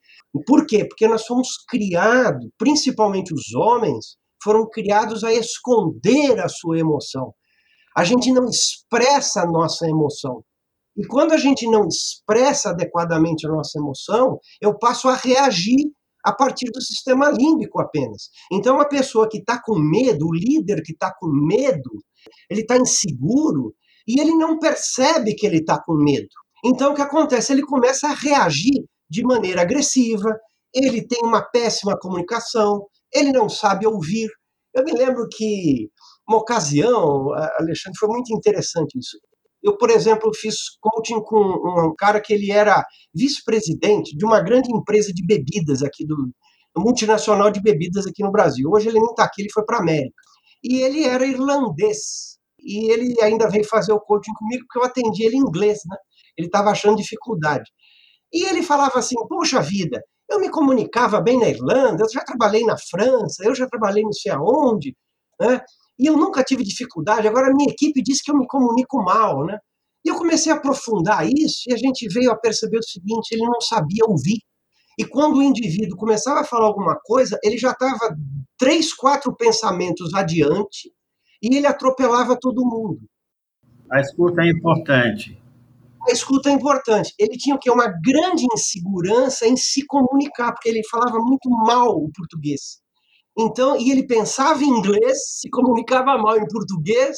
Por 0.45 0.65
quê? 0.65 0.83
Porque 0.83 1.07
nós 1.07 1.25
fomos 1.25 1.63
criados, 1.65 2.45
principalmente 2.57 3.33
os 3.33 3.53
homens, 3.55 4.17
foram 4.43 4.67
criados 4.69 5.23
a 5.23 5.31
esconder 5.31 6.41
a 6.41 6.49
sua 6.49 6.77
emoção. 6.77 7.33
A 7.95 8.03
gente 8.03 8.33
não 8.33 8.49
expressa 8.49 9.43
a 9.43 9.47
nossa 9.47 9.87
emoção. 9.87 10.43
E 10.97 11.07
quando 11.07 11.31
a 11.31 11.37
gente 11.37 11.65
não 11.69 11.87
expressa 11.87 12.71
adequadamente 12.71 13.47
a 13.47 13.49
nossa 13.49 13.79
emoção, 13.79 14.39
eu 14.61 14.77
passo 14.77 15.07
a 15.07 15.15
reagir 15.15 15.89
a 16.23 16.33
partir 16.33 16.69
do 16.71 16.81
sistema 16.81 17.29
límbico 17.29 17.81
apenas. 17.81 18.29
Então, 18.51 18.79
a 18.79 18.87
pessoa 18.87 19.27
que 19.29 19.39
está 19.39 19.61
com 19.61 19.77
medo, 19.79 20.27
o 20.27 20.33
líder 20.33 20.81
que 20.83 20.93
está 20.93 21.13
com 21.19 21.27
medo, 21.27 21.91
ele 22.49 22.61
está 22.61 22.77
inseguro 22.77 23.73
e 24.07 24.19
ele 24.19 24.31
não 24.35 24.59
percebe 24.59 25.35
que 25.35 25.45
ele 25.45 25.57
está 25.57 25.81
com 25.81 25.93
medo. 25.93 26.27
Então, 26.63 26.91
o 26.91 26.95
que 26.95 27.01
acontece? 27.01 27.51
Ele 27.51 27.63
começa 27.63 28.07
a 28.07 28.13
reagir 28.13 28.85
de 29.09 29.23
maneira 29.23 29.61
agressiva, 29.61 30.37
ele 30.73 31.05
tem 31.05 31.19
uma 31.23 31.41
péssima 31.41 31.97
comunicação, 31.99 32.85
ele 33.13 33.31
não 33.31 33.49
sabe 33.49 33.85
ouvir. 33.87 34.29
Eu 34.73 34.83
me 34.83 34.93
lembro 34.93 35.27
que, 35.29 35.89
uma 36.27 36.37
ocasião, 36.37 37.33
Alexandre, 37.59 37.97
foi 37.99 38.09
muito 38.09 38.33
interessante 38.33 38.97
isso. 38.97 39.17
Eu, 39.63 39.77
por 39.77 39.89
exemplo, 39.89 40.31
fiz 40.33 40.55
coaching 40.79 41.21
com 41.21 41.37
um 41.37 41.95
cara 41.95 42.19
que 42.19 42.33
ele 42.33 42.51
era 42.51 42.83
vice-presidente 43.13 44.15
de 44.15 44.25
uma 44.25 44.41
grande 44.41 44.71
empresa 44.71 45.13
de 45.13 45.25
bebidas 45.25 45.83
aqui 45.83 46.05
do 46.05 46.31
multinacional 46.75 47.51
de 47.51 47.61
bebidas 47.61 48.07
aqui 48.07 48.23
no 48.23 48.31
Brasil. 48.31 48.69
Hoje 48.71 48.87
ele 48.87 48.99
nem 48.99 49.09
está 49.09 49.25
aqui, 49.25 49.41
ele 49.41 49.51
foi 49.51 49.63
para 49.65 49.77
a 49.77 49.81
América 49.81 50.21
e 50.63 50.81
ele 50.81 51.03
era 51.03 51.25
irlandês. 51.25 52.37
E 52.59 52.91
ele 52.91 53.15
ainda 53.21 53.49
veio 53.49 53.65
fazer 53.65 53.91
o 53.91 53.99
coaching 53.99 54.33
comigo, 54.33 54.63
porque 54.67 54.79
eu 54.79 54.83
atendi 54.83 55.25
ele 55.25 55.35
em 55.35 55.39
inglês, 55.39 55.79
né? 55.89 55.97
Ele 56.37 56.47
estava 56.47 56.69
achando 56.69 56.97
dificuldade. 56.97 57.69
E 58.31 58.45
ele 58.45 58.61
falava 58.61 58.99
assim: 58.99 59.15
Poxa 59.27 59.61
vida, 59.61 60.01
eu 60.29 60.39
me 60.39 60.49
comunicava 60.49 61.19
bem 61.19 61.39
na 61.39 61.49
Irlanda, 61.49 62.03
eu 62.03 62.09
já 62.11 62.23
trabalhei 62.23 62.63
na 62.63 62.77
França, 62.77 63.43
eu 63.43 63.55
já 63.55 63.67
trabalhei 63.67 64.03
não 64.03 64.13
sei 64.13 64.31
aonde, 64.31 64.95
né? 65.39 65.61
E 65.99 66.07
eu 66.07 66.17
nunca 66.17 66.43
tive 66.43 66.63
dificuldade. 66.63 67.27
Agora 67.27 67.47
a 67.47 67.53
minha 67.53 67.69
equipe 67.69 68.01
diz 68.01 68.21
que 68.21 68.31
eu 68.31 68.37
me 68.37 68.47
comunico 68.47 69.03
mal, 69.03 69.45
né? 69.45 69.57
E 70.03 70.09
eu 70.09 70.15
comecei 70.15 70.51
a 70.51 70.55
aprofundar 70.55 71.27
isso 71.27 71.63
e 71.67 71.73
a 71.73 71.77
gente 71.77 72.07
veio 72.07 72.31
a 72.31 72.37
perceber 72.37 72.79
o 72.79 72.83
seguinte: 72.83 73.31
ele 73.31 73.45
não 73.45 73.61
sabia 73.61 74.03
ouvir. 74.07 74.39
E 74.97 75.05
quando 75.05 75.37
o 75.37 75.43
indivíduo 75.43 75.97
começava 75.97 76.41
a 76.41 76.43
falar 76.43 76.65
alguma 76.65 76.99
coisa, 77.03 77.39
ele 77.43 77.57
já 77.57 77.71
estava 77.71 78.15
três, 78.57 78.93
quatro 78.93 79.35
pensamentos 79.35 80.13
adiante 80.13 80.91
e 81.41 81.55
ele 81.55 81.65
atropelava 81.65 82.37
todo 82.39 82.65
mundo. 82.65 82.99
A 83.91 83.99
escuta 83.99 84.41
é 84.41 84.49
importante. 84.49 85.41
A 86.07 86.11
escuta 86.11 86.49
é 86.49 86.53
importante. 86.53 87.13
Ele 87.17 87.37
tinha 87.37 87.55
o 87.55 87.59
quê? 87.59 87.69
Uma 87.69 87.87
grande 87.87 88.45
insegurança 88.53 89.47
em 89.47 89.55
se 89.55 89.85
comunicar, 89.85 90.51
porque 90.51 90.69
ele 90.69 90.81
falava 90.89 91.19
muito 91.19 91.49
mal 91.49 91.89
o 91.89 92.11
português. 92.11 92.81
Então, 93.37 93.77
e 93.77 93.91
ele 93.91 94.05
pensava 94.05 94.63
em 94.63 94.67
inglês, 94.67 95.39
se 95.39 95.49
comunicava 95.49 96.17
mal 96.17 96.37
em 96.37 96.47
português, 96.47 97.17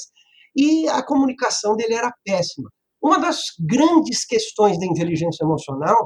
e 0.56 0.88
a 0.88 1.04
comunicação 1.04 1.76
dele 1.76 1.96
era 1.96 2.14
péssima. 2.24 2.70
Uma 3.02 3.20
das 3.20 3.40
grandes 3.60 4.26
questões 4.26 4.80
da 4.80 4.86
inteligência 4.86 5.44
emocional 5.44 5.98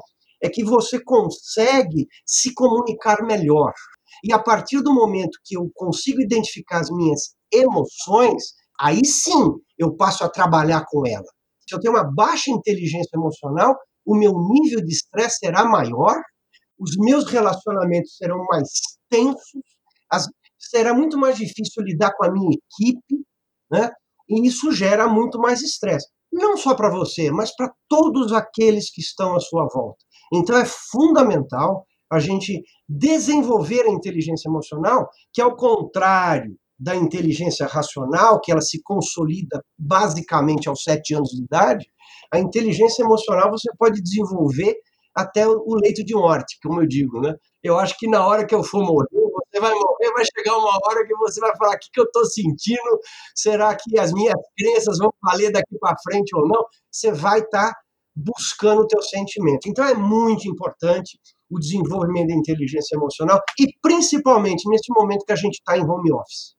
é 0.41 0.49
que 0.49 0.63
você 0.63 0.99
consegue 1.03 2.07
se 2.25 2.53
comunicar 2.53 3.23
melhor. 3.23 3.73
E 4.23 4.33
a 4.33 4.39
partir 4.39 4.81
do 4.81 4.93
momento 4.93 5.37
que 5.43 5.57
eu 5.57 5.69
consigo 5.75 6.21
identificar 6.21 6.79
as 6.79 6.89
minhas 6.89 7.35
emoções, 7.51 8.43
aí 8.79 9.05
sim 9.05 9.53
eu 9.77 9.95
passo 9.95 10.23
a 10.23 10.29
trabalhar 10.29 10.85
com 10.87 11.05
ela. 11.05 11.25
Se 11.67 11.75
eu 11.75 11.79
tenho 11.79 11.93
uma 11.93 12.03
baixa 12.03 12.49
inteligência 12.49 13.15
emocional, 13.15 13.75
o 14.05 14.15
meu 14.15 14.33
nível 14.49 14.83
de 14.83 14.93
estresse 14.93 15.39
será 15.39 15.65
maior, 15.65 16.15
os 16.79 16.95
meus 16.97 17.29
relacionamentos 17.29 18.15
serão 18.15 18.43
mais 18.49 18.69
tensos, 19.09 19.61
será 20.57 20.93
muito 20.93 21.17
mais 21.17 21.37
difícil 21.37 21.83
lidar 21.83 22.13
com 22.15 22.25
a 22.25 22.31
minha 22.31 22.49
equipe, 22.51 23.25
né? 23.71 23.91
E 24.29 24.47
isso 24.47 24.71
gera 24.71 25.07
muito 25.07 25.39
mais 25.39 25.61
estresse. 25.61 26.07
Não 26.31 26.57
só 26.57 26.75
para 26.75 26.89
você, 26.89 27.31
mas 27.31 27.55
para 27.55 27.71
todos 27.87 28.33
aqueles 28.33 28.91
que 28.91 29.01
estão 29.01 29.35
à 29.35 29.39
sua 29.39 29.67
volta. 29.73 30.03
Então 30.33 30.57
é 30.57 30.65
fundamental 30.65 31.85
a 32.11 32.19
gente 32.19 32.63
desenvolver 32.87 33.81
a 33.85 33.91
inteligência 33.91 34.49
emocional, 34.49 35.09
que 35.33 35.41
ao 35.41 35.55
contrário 35.55 36.57
da 36.79 36.95
inteligência 36.95 37.65
racional, 37.65 38.39
que 38.39 38.51
ela 38.51 38.61
se 38.61 38.81
consolida 38.83 39.63
basicamente 39.77 40.69
aos 40.69 40.83
sete 40.83 41.15
anos 41.15 41.29
de 41.29 41.43
idade, 41.43 41.85
a 42.31 42.39
inteligência 42.39 43.03
emocional 43.03 43.49
você 43.49 43.69
pode 43.77 44.01
desenvolver 44.01 44.75
até 45.15 45.47
o 45.47 45.75
leito 45.81 46.05
de 46.05 46.13
morte, 46.13 46.59
como 46.61 46.81
eu 46.81 46.87
digo, 46.87 47.19
né? 47.19 47.33
Eu 47.63 47.79
acho 47.79 47.97
que 47.97 48.07
na 48.07 48.25
hora 48.25 48.45
que 48.45 48.53
eu 48.53 48.63
for 48.63 48.83
morrer, 48.85 49.26
você 49.46 49.60
vai 49.60 49.74
morrer, 49.74 50.12
vai 50.13 50.24
chegar 50.36 50.58
uma 50.58 50.77
hora 50.86 51.06
que 51.06 51.15
você 51.15 51.39
vai 51.39 51.56
falar: 51.58 51.75
o 51.75 51.79
que, 51.79 51.89
que 51.91 52.00
eu 52.00 52.06
estou 52.06 52.25
sentindo? 52.25 53.00
Será 53.36 53.75
que 53.75 54.00
as 54.00 54.12
minhas 54.12 54.39
crenças 54.58 54.98
vão 54.98 55.12
valer 55.22 55.51
daqui 55.51 55.77
para 55.79 55.96
frente 56.03 56.36
ou 56.36 56.48
não? 56.48 56.65
Você 56.91 57.12
vai 57.12 57.39
estar 57.39 57.72
tá 57.72 57.79
buscando 58.15 58.82
o 58.82 58.88
teu 58.88 59.01
sentimento. 59.01 59.67
Então 59.67 59.86
é 59.86 59.94
muito 59.94 60.48
importante 60.48 61.20
o 61.50 61.60
desenvolvimento 61.60 62.27
da 62.27 62.36
inteligência 62.36 62.96
emocional 62.96 63.39
e 63.60 63.67
principalmente 63.82 64.67
nesse 64.70 64.91
momento 64.91 65.25
que 65.25 65.32
a 65.32 65.38
gente 65.38 65.56
está 65.56 65.77
em 65.77 65.86
home 65.86 66.12
office. 66.12 66.56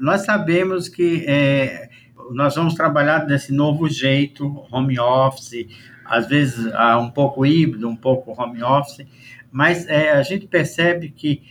Nós 0.00 0.24
sabemos 0.24 0.88
que 0.88 1.24
é, 1.26 1.88
nós 2.30 2.54
vamos 2.54 2.74
trabalhar 2.74 3.20
desse 3.20 3.52
novo 3.52 3.88
jeito, 3.88 4.46
home 4.70 4.98
office, 4.98 5.66
às 6.04 6.28
vezes 6.28 6.66
um 7.00 7.10
pouco 7.10 7.44
híbrido, 7.44 7.88
um 7.88 7.96
pouco 7.96 8.34
home 8.40 8.62
office, 8.62 9.06
mas 9.50 9.86
é, 9.88 10.12
a 10.12 10.22
gente 10.22 10.46
percebe 10.46 11.10
que 11.10 11.42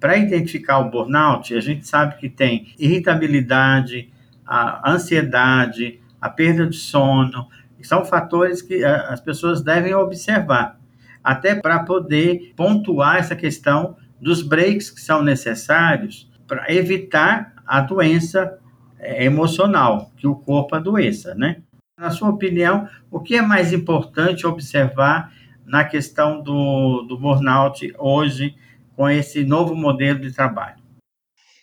para 0.00 0.16
identificar 0.16 0.78
o 0.78 0.90
burnout, 0.90 1.54
a 1.54 1.60
gente 1.60 1.86
sabe 1.86 2.16
que 2.16 2.28
tem 2.28 2.74
irritabilidade, 2.78 4.10
a 4.46 4.90
ansiedade, 4.90 6.00
a 6.20 6.28
perda 6.28 6.66
de 6.66 6.76
sono, 6.76 7.46
são 7.82 8.04
fatores 8.04 8.62
que 8.62 8.82
é, 8.82 8.88
as 8.88 9.20
pessoas 9.20 9.62
devem 9.62 9.94
observar, 9.94 10.78
até 11.22 11.54
para 11.54 11.80
poder 11.80 12.52
pontuar 12.56 13.16
essa 13.16 13.36
questão 13.36 13.96
dos 14.20 14.42
breaks 14.42 14.90
que 14.90 15.00
são 15.00 15.22
necessários 15.22 16.30
para 16.46 16.72
evitar 16.72 17.54
a 17.66 17.80
doença 17.80 18.58
é, 18.98 19.24
emocional, 19.24 20.10
que 20.16 20.26
o 20.26 20.34
corpo 20.34 20.74
adoeça, 20.74 21.34
né? 21.34 21.58
Na 21.98 22.10
sua 22.10 22.30
opinião, 22.30 22.88
o 23.10 23.20
que 23.20 23.36
é 23.36 23.42
mais 23.42 23.72
importante 23.72 24.46
observar 24.46 25.32
na 25.66 25.84
questão 25.84 26.42
do, 26.42 27.02
do 27.02 27.18
burnout 27.18 27.92
hoje 27.98 28.56
com 28.96 29.08
esse 29.08 29.44
novo 29.44 29.74
modelo 29.74 30.20
de 30.20 30.32
trabalho? 30.32 30.80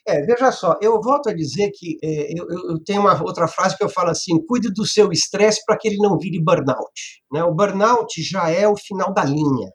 É, 0.08 0.22
veja 0.22 0.54
só, 0.54 0.78
eu 0.82 1.02
volto 1.02 1.30
a 1.30 1.34
dizer 1.34 1.70
que 1.76 1.98
é, 2.02 2.32
eu, 2.32 2.48
eu, 2.50 2.84
tenho 2.86 3.02
uma 3.02 3.22
outra 3.22 3.46
frase 3.46 3.78
que 3.78 3.84
eu 3.84 3.90
falo 3.90 4.10
assim: 4.10 4.42
cuide 4.48 4.72
do 4.72 4.86
seu 4.86 5.12
estresse 5.12 5.62
para 5.66 5.78
que 5.78 5.90
ele 5.90 5.98
não 5.98 6.18
vire 6.18 6.42
burnout. 6.42 7.22
Né? 7.30 7.44
O 7.44 7.54
burnout 7.54 8.22
já 8.24 8.50
é 8.50 8.66
o 8.68 8.78
final 8.78 9.14
da 9.14 9.26
linha. 9.26 9.70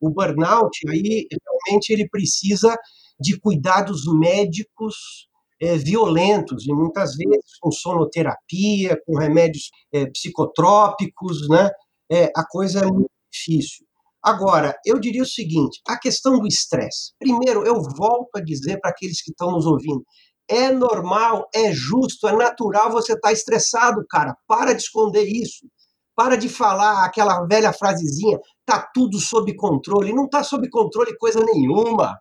O 0.00 0.10
burnout, 0.10 0.76
aí, 0.88 1.26
realmente, 1.30 1.90
ele 1.90 2.08
precisa 2.08 2.76
de 3.18 3.38
cuidados 3.38 4.02
médicos 4.18 5.28
é, 5.62 5.76
violentos, 5.76 6.66
e 6.66 6.72
muitas 6.72 7.14
vezes 7.16 7.56
com 7.60 7.70
sonoterapia, 7.70 9.00
com 9.06 9.16
remédios 9.16 9.70
é, 9.92 10.06
psicotrópicos, 10.06 11.48
né? 11.48 11.70
É, 12.10 12.24
a 12.36 12.44
coisa 12.44 12.80
é 12.80 12.86
muito 12.86 13.10
difícil. 13.32 13.85
Agora, 14.26 14.74
eu 14.84 14.98
diria 14.98 15.22
o 15.22 15.26
seguinte: 15.26 15.80
a 15.86 15.96
questão 15.96 16.40
do 16.40 16.48
estresse. 16.48 17.12
Primeiro, 17.16 17.64
eu 17.64 17.80
volto 17.96 18.30
a 18.34 18.40
dizer 18.40 18.80
para 18.80 18.90
aqueles 18.90 19.22
que 19.22 19.30
estão 19.30 19.52
nos 19.52 19.66
ouvindo: 19.66 20.04
é 20.50 20.72
normal, 20.72 21.48
é 21.54 21.72
justo, 21.72 22.26
é 22.26 22.34
natural 22.34 22.90
você 22.90 23.12
estar 23.12 23.28
tá 23.28 23.32
estressado, 23.32 24.04
cara. 24.10 24.36
Para 24.48 24.72
de 24.72 24.82
esconder 24.82 25.22
isso. 25.22 25.68
Para 26.16 26.34
de 26.34 26.48
falar 26.48 27.04
aquela 27.04 27.46
velha 27.46 27.72
frasezinha, 27.72 28.40
tá 28.64 28.84
tudo 28.92 29.20
sob 29.20 29.54
controle. 29.54 30.12
Não 30.12 30.24
está 30.24 30.42
sob 30.42 30.68
controle 30.70 31.16
coisa 31.18 31.38
nenhuma. 31.44 32.18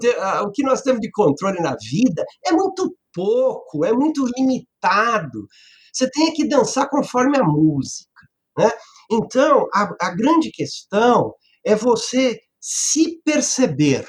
Tem, 0.00 0.14
ah, 0.20 0.42
o 0.42 0.52
que 0.52 0.62
nós 0.62 0.82
temos 0.82 1.00
de 1.00 1.10
controle 1.10 1.58
na 1.60 1.74
vida 1.90 2.24
é 2.46 2.52
muito 2.52 2.94
pouco, 3.12 3.84
é 3.84 3.92
muito 3.92 4.24
limitado. 4.36 5.48
Você 5.92 6.08
tem 6.10 6.32
que 6.32 6.46
dançar 6.46 6.88
conforme 6.88 7.38
a 7.38 7.42
música. 7.42 8.08
Né? 8.56 8.70
Então, 9.10 9.66
a, 9.74 9.90
a 10.00 10.14
grande 10.14 10.50
questão 10.52 11.34
é 11.64 11.74
você 11.74 12.38
se 12.60 13.20
perceber. 13.24 14.06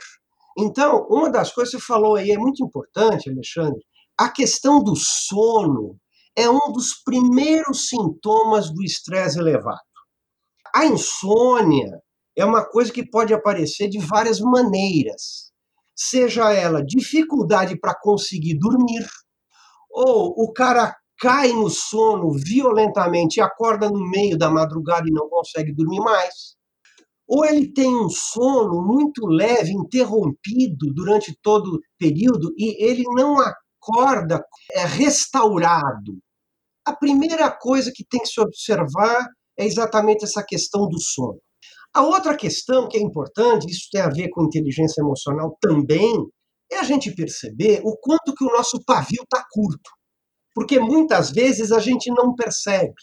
Então, 0.57 1.07
uma 1.09 1.29
das 1.29 1.53
coisas 1.53 1.73
que 1.73 1.79
você 1.79 1.85
falou 1.85 2.15
aí 2.15 2.31
é 2.31 2.37
muito 2.37 2.63
importante, 2.63 3.29
Alexandre, 3.29 3.81
a 4.17 4.29
questão 4.29 4.83
do 4.83 4.95
sono 4.95 5.97
é 6.35 6.49
um 6.49 6.71
dos 6.71 7.01
primeiros 7.03 7.87
sintomas 7.87 8.69
do 8.69 8.83
estresse 8.83 9.39
elevado. 9.39 9.79
A 10.75 10.85
insônia 10.85 12.01
é 12.35 12.45
uma 12.45 12.63
coisa 12.63 12.91
que 12.91 13.09
pode 13.09 13.33
aparecer 13.33 13.89
de 13.89 13.99
várias 13.99 14.39
maneiras, 14.39 15.51
seja 15.95 16.53
ela 16.53 16.83
dificuldade 16.83 17.77
para 17.79 17.97
conseguir 17.99 18.57
dormir, 18.57 19.05
ou 19.89 20.33
o 20.37 20.53
cara 20.53 20.95
cai 21.19 21.51
no 21.51 21.69
sono 21.69 22.31
violentamente 22.31 23.37
e 23.37 23.41
acorda 23.41 23.89
no 23.89 24.09
meio 24.09 24.37
da 24.37 24.49
madrugada 24.49 25.07
e 25.07 25.11
não 25.11 25.29
consegue 25.29 25.73
dormir 25.73 25.99
mais 25.99 26.55
ou 27.33 27.45
ele 27.45 27.71
tem 27.71 27.95
um 27.95 28.09
sono 28.09 28.85
muito 28.85 29.25
leve, 29.25 29.71
interrompido 29.71 30.93
durante 30.93 31.33
todo 31.41 31.75
o 31.75 31.79
período 31.97 32.53
e 32.57 32.83
ele 32.83 33.03
não 33.15 33.37
acorda 33.39 34.43
é, 34.73 34.83
restaurado. 34.83 36.19
A 36.85 36.93
primeira 36.93 37.49
coisa 37.49 37.89
que 37.95 38.03
tem 38.03 38.19
que 38.19 38.27
se 38.27 38.41
observar 38.41 39.25
é 39.57 39.65
exatamente 39.65 40.25
essa 40.25 40.43
questão 40.43 40.89
do 40.89 40.99
sono. 40.99 41.39
A 41.93 42.03
outra 42.03 42.35
questão 42.35 42.89
que 42.89 42.97
é 42.97 43.01
importante, 43.01 43.71
isso 43.71 43.87
tem 43.89 44.01
a 44.01 44.09
ver 44.09 44.27
com 44.29 44.43
inteligência 44.43 44.99
emocional 44.99 45.57
também, 45.61 46.13
é 46.69 46.79
a 46.79 46.83
gente 46.83 47.15
perceber 47.15 47.79
o 47.85 47.95
quanto 47.95 48.35
que 48.35 48.43
o 48.43 48.51
nosso 48.51 48.83
pavio 48.83 49.23
está 49.23 49.41
curto. 49.49 49.89
Porque 50.53 50.81
muitas 50.81 51.31
vezes 51.31 51.71
a 51.71 51.79
gente 51.79 52.11
não 52.11 52.35
percebe. 52.35 52.93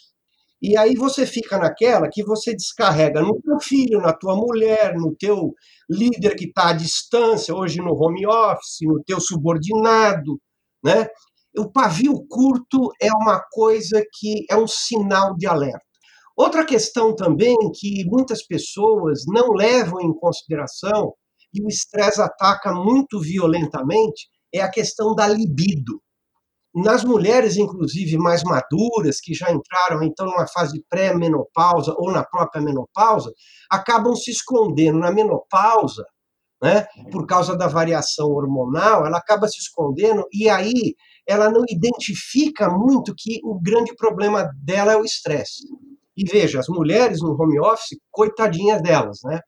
E 0.61 0.77
aí 0.77 0.95
você 0.95 1.25
fica 1.25 1.57
naquela 1.57 2.09
que 2.11 2.23
você 2.23 2.53
descarrega 2.53 3.21
no 3.21 3.41
teu 3.41 3.59
filho, 3.61 4.01
na 4.01 4.11
tua 4.11 4.35
mulher, 4.35 4.93
no 4.95 5.15
teu 5.15 5.53
líder 5.89 6.35
que 6.35 6.45
está 6.45 6.69
à 6.69 6.73
distância, 6.73 7.55
hoje 7.55 7.77
no 7.79 7.93
home 7.93 8.27
office, 8.27 8.79
no 8.81 9.01
teu 9.03 9.21
subordinado, 9.21 10.39
né? 10.83 11.07
O 11.57 11.71
pavio 11.71 12.13
curto 12.29 12.91
é 13.01 13.11
uma 13.11 13.41
coisa 13.51 14.03
que 14.19 14.45
é 14.49 14.55
um 14.55 14.67
sinal 14.67 15.35
de 15.35 15.47
alerta. 15.47 15.81
Outra 16.37 16.65
questão 16.65 17.15
também 17.15 17.55
que 17.73 18.05
muitas 18.05 18.45
pessoas 18.45 19.23
não 19.27 19.49
levam 19.51 19.99
em 20.01 20.13
consideração 20.13 21.13
e 21.53 21.61
o 21.63 21.67
estresse 21.67 22.21
ataca 22.21 22.73
muito 22.73 23.19
violentamente 23.19 24.27
é 24.53 24.61
a 24.61 24.69
questão 24.69 25.13
da 25.15 25.27
libido. 25.27 26.01
Nas 26.73 27.03
mulheres, 27.03 27.57
inclusive, 27.57 28.17
mais 28.17 28.43
maduras, 28.43 29.19
que 29.19 29.33
já 29.33 29.51
entraram 29.51 30.03
então 30.03 30.27
numa 30.27 30.47
fase 30.47 30.83
pré-menopausa 30.87 31.95
ou 31.97 32.11
na 32.11 32.23
própria 32.23 32.61
menopausa, 32.61 33.33
acabam 33.71 34.15
se 34.15 34.29
escondendo 34.29 34.99
na 34.99 35.11
menopausa, 35.11 36.05
né, 36.61 36.85
por 37.11 37.25
causa 37.25 37.55
da 37.55 37.67
variação 37.67 38.27
hormonal, 38.27 39.05
ela 39.05 39.17
acaba 39.17 39.47
se 39.47 39.59
escondendo 39.59 40.25
e 40.31 40.49
aí 40.49 40.93
ela 41.27 41.49
não 41.49 41.63
identifica 41.69 42.69
muito 42.69 43.13
que 43.17 43.39
o 43.43 43.59
grande 43.59 43.95
problema 43.95 44.49
dela 44.61 44.93
é 44.93 44.97
o 44.97 45.05
estresse. 45.05 45.63
E 46.17 46.29
veja, 46.29 46.59
as 46.59 46.67
mulheres 46.67 47.21
no 47.21 47.31
home 47.41 47.59
office, 47.59 47.97
coitadinhas 48.11 48.81
delas, 48.81 49.19
né? 49.23 49.39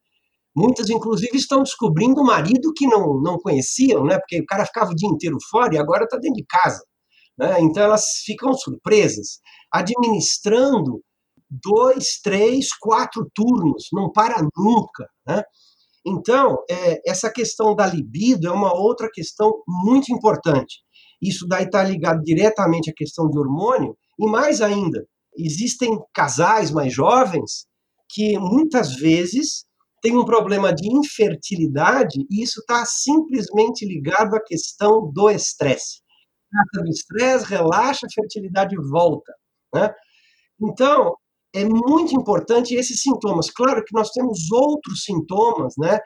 Muitas, 0.56 0.90
inclusive, 0.90 1.38
estão 1.38 1.64
descobrindo 1.64 2.22
o 2.22 2.26
marido 2.26 2.74
que 2.76 2.86
não, 2.88 3.22
não 3.22 3.38
conheciam, 3.38 4.06
né? 4.06 4.18
Porque 4.20 4.40
o 4.40 4.46
cara 4.46 4.66
ficava 4.66 4.92
o 4.92 4.96
dia 4.96 5.10
inteiro 5.10 5.38
fora 5.50 5.74
e 5.76 5.78
agora 5.78 6.04
está 6.04 6.18
dentro 6.18 6.36
de 6.36 6.46
casa. 6.46 6.82
Né? 7.38 7.62
Então, 7.62 7.84
elas 7.84 8.06
ficam 8.26 8.54
surpresas, 8.54 9.40
administrando 9.72 11.02
dois, 11.50 12.20
três, 12.24 12.70
quatro 12.80 13.30
turnos, 13.34 13.88
não 13.92 14.12
para 14.12 14.42
nunca. 14.58 15.08
Né? 15.28 15.44
Então, 16.06 16.58
é, 16.70 17.10
essa 17.10 17.32
questão 17.32 17.76
da 17.76 17.86
libido 17.86 18.48
é 18.48 18.52
uma 18.52 18.74
outra 18.74 19.10
questão 19.12 19.52
muito 19.68 20.14
importante. 20.14 20.80
Isso 21.22 21.46
daí 21.48 21.66
está 21.66 21.84
ligado 21.84 22.22
diretamente 22.22 22.90
à 22.90 22.94
questão 22.96 23.30
de 23.30 23.38
hormônio, 23.38 23.96
e 24.20 24.26
mais 24.28 24.62
ainda, 24.62 25.06
existem 25.38 25.98
casais 26.14 26.72
mais 26.72 26.94
jovens 26.94 27.66
que 28.10 28.38
muitas 28.38 28.96
vezes 28.96 29.66
têm 30.02 30.18
um 30.18 30.26
problema 30.26 30.74
de 30.74 30.92
infertilidade 30.92 32.26
e 32.30 32.44
isso 32.44 32.60
está 32.60 32.84
simplesmente 32.86 33.86
ligado 33.86 34.36
à 34.36 34.44
questão 34.44 35.10
do 35.14 35.30
estresse 35.30 36.02
trata 36.52 36.84
do 36.84 36.90
estresse, 36.90 37.46
relaxa, 37.46 38.06
a 38.06 38.14
fertilidade 38.14 38.76
volta. 38.78 39.34
Né? 39.74 39.94
Então, 40.62 41.16
é 41.54 41.66
muito 41.66 42.16
importante 42.16 42.76
esses 42.76 43.02
sintomas. 43.02 43.50
Claro 43.50 43.84
que 43.84 43.94
nós 43.94 44.10
temos 44.12 44.52
outros 44.52 45.04
sintomas, 45.04 45.74
né? 45.78 46.00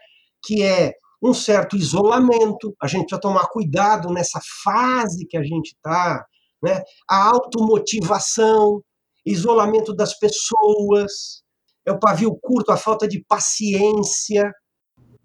Que 0.44 0.64
é 0.64 0.94
um 1.22 1.34
certo 1.34 1.76
isolamento, 1.76 2.76
a 2.82 2.88
gente 2.88 3.02
precisa 3.02 3.22
tomar 3.22 3.48
cuidado 3.48 4.12
nessa 4.12 4.40
fase 4.64 5.26
que 5.28 5.38
a 5.38 5.44
gente 5.44 5.70
está, 5.70 6.26
né? 6.62 6.82
A 7.10 7.30
automotivação, 7.30 8.82
isolamento 9.26 9.94
das 9.94 10.18
pessoas, 10.18 11.44
é 11.86 11.92
o 11.92 12.00
pavio 12.00 12.36
curto, 12.42 12.72
a 12.72 12.78
falta 12.78 13.08
de 13.08 13.24
paciência. 13.28 14.52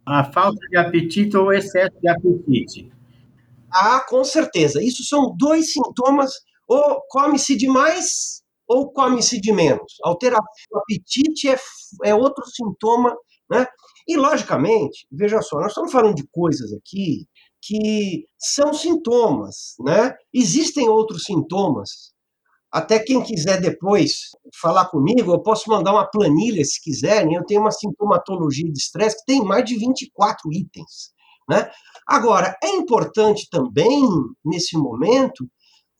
A 0.07 0.25
falta 0.25 0.59
de 0.69 0.77
apetite 0.77 1.37
ou 1.37 1.53
excesso 1.53 1.99
de 2.01 2.09
apetite. 2.09 2.91
Ah, 3.73 4.01
com 4.09 4.25
certeza. 4.25 4.83
Isso 4.83 5.05
são 5.05 5.35
dois 5.37 5.73
sintomas, 5.73 6.33
ou 6.69 7.03
come-se 7.09 7.57
demais 7.57 8.41
ou 8.69 8.93
come-se 8.93 9.41
de 9.41 9.53
menos. 9.53 9.95
Alteração 10.05 10.45
do 10.71 10.79
apetite 10.79 11.49
é, 11.49 11.59
é 12.05 12.15
outro 12.15 12.45
sintoma, 12.47 13.17
né? 13.51 13.67
E, 14.07 14.17
logicamente, 14.17 15.07
veja 15.11 15.43
só, 15.43 15.57
nós 15.59 15.73
estamos 15.73 15.91
falando 15.91 16.15
de 16.15 16.27
coisas 16.31 16.73
aqui 16.73 17.27
que 17.61 18.25
são 18.39 18.73
sintomas, 18.73 19.75
né? 19.81 20.15
Existem 20.33 20.89
outros 20.89 21.25
sintomas. 21.25 22.13
Até 22.73 23.01
quem 23.01 23.21
quiser 23.23 23.61
depois 23.61 24.31
falar 24.61 24.87
comigo, 24.87 25.33
eu 25.33 25.43
posso 25.43 25.69
mandar 25.69 25.93
uma 25.93 26.09
planilha 26.09 26.65
se 26.65 26.81
quiserem. 26.81 27.35
Eu 27.35 27.45
tenho 27.45 27.61
uma 27.61 27.73
sintomatologia 27.73 28.71
de 28.71 28.79
estresse 28.79 29.17
que 29.19 29.25
tem 29.27 29.45
mais 29.45 29.65
de 29.65 29.77
24 29.77 30.53
itens. 30.53 31.13
Né? 31.51 31.69
Agora, 32.07 32.57
é 32.63 32.69
importante 32.69 33.49
também, 33.51 34.01
nesse 34.45 34.77
momento, 34.79 35.51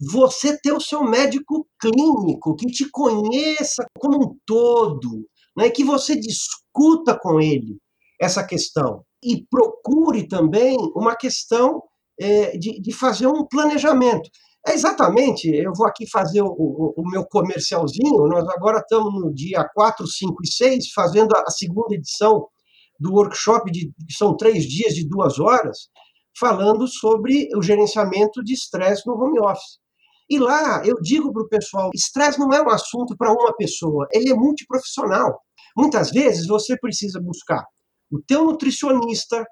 você 0.01 0.57
ter 0.61 0.73
o 0.73 0.81
seu 0.81 1.03
médico 1.03 1.67
clínico 1.81 2.55
que 2.55 2.67
te 2.69 2.89
conheça 2.89 3.85
como 3.99 4.25
um 4.25 4.37
todo, 4.47 5.27
né? 5.57 5.69
que 5.69 5.83
você 5.83 6.15
discuta 6.15 7.19
com 7.21 7.41
ele 7.41 7.79
essa 8.21 8.47
questão 8.47 9.03
e 9.23 9.45
procure 9.51 10.29
também 10.29 10.79
uma 10.95 11.17
questão 11.17 11.83
é, 12.19 12.57
de, 12.57 12.81
de 12.81 12.93
fazer 12.95 13.27
um 13.27 13.45
planejamento. 13.45 14.31
É 14.67 14.73
exatamente, 14.73 15.49
eu 15.49 15.73
vou 15.75 15.87
aqui 15.87 16.09
fazer 16.09 16.43
o, 16.43 16.49
o, 16.49 16.95
o, 16.97 17.11
meu 17.11 17.25
comercialzinho, 17.25 18.29
nós 18.29 18.47
agora 18.51 18.79
estamos 18.79 19.13
no 19.15 19.35
dia 19.35 19.67
4, 19.75 20.07
5 20.07 20.37
e 20.45 20.47
6, 20.47 20.93
fazendo 20.95 21.35
a, 21.35 21.45
a 21.47 21.51
segunda 21.51 21.95
edição 21.95 22.47
do 23.01 23.13
workshop, 23.15 23.71
de, 23.73 23.93
são 24.11 24.37
três 24.37 24.65
dias 24.65 24.95
de 24.95 25.09
duas 25.09 25.41
horas, 25.41 25.89
falando 26.39 26.87
sobre 26.87 27.49
o 27.57 27.63
gerenciamento 27.63 28.45
de 28.45 28.53
estresse 28.53 29.07
no 29.07 29.15
home 29.15 29.41
office. 29.41 29.81
E 30.29 30.39
lá 30.39 30.83
eu 30.85 30.97
digo 31.01 31.33
para 31.33 31.43
o 31.43 31.49
pessoal: 31.49 31.91
estresse 31.95 32.39
não 32.39 32.53
é 32.53 32.63
um 32.63 32.69
assunto 32.71 33.17
para 33.17 33.33
uma 33.33 33.55
pessoa, 33.57 34.07
ele 34.13 34.31
é 34.31 34.35
multiprofissional. 34.35 35.41
Muitas 35.77 36.11
vezes 36.11 36.47
você 36.47 36.79
precisa 36.79 37.21
buscar 37.21 37.65
o 38.13 38.21
teu 38.21 38.45
nutricionista, 38.45 39.45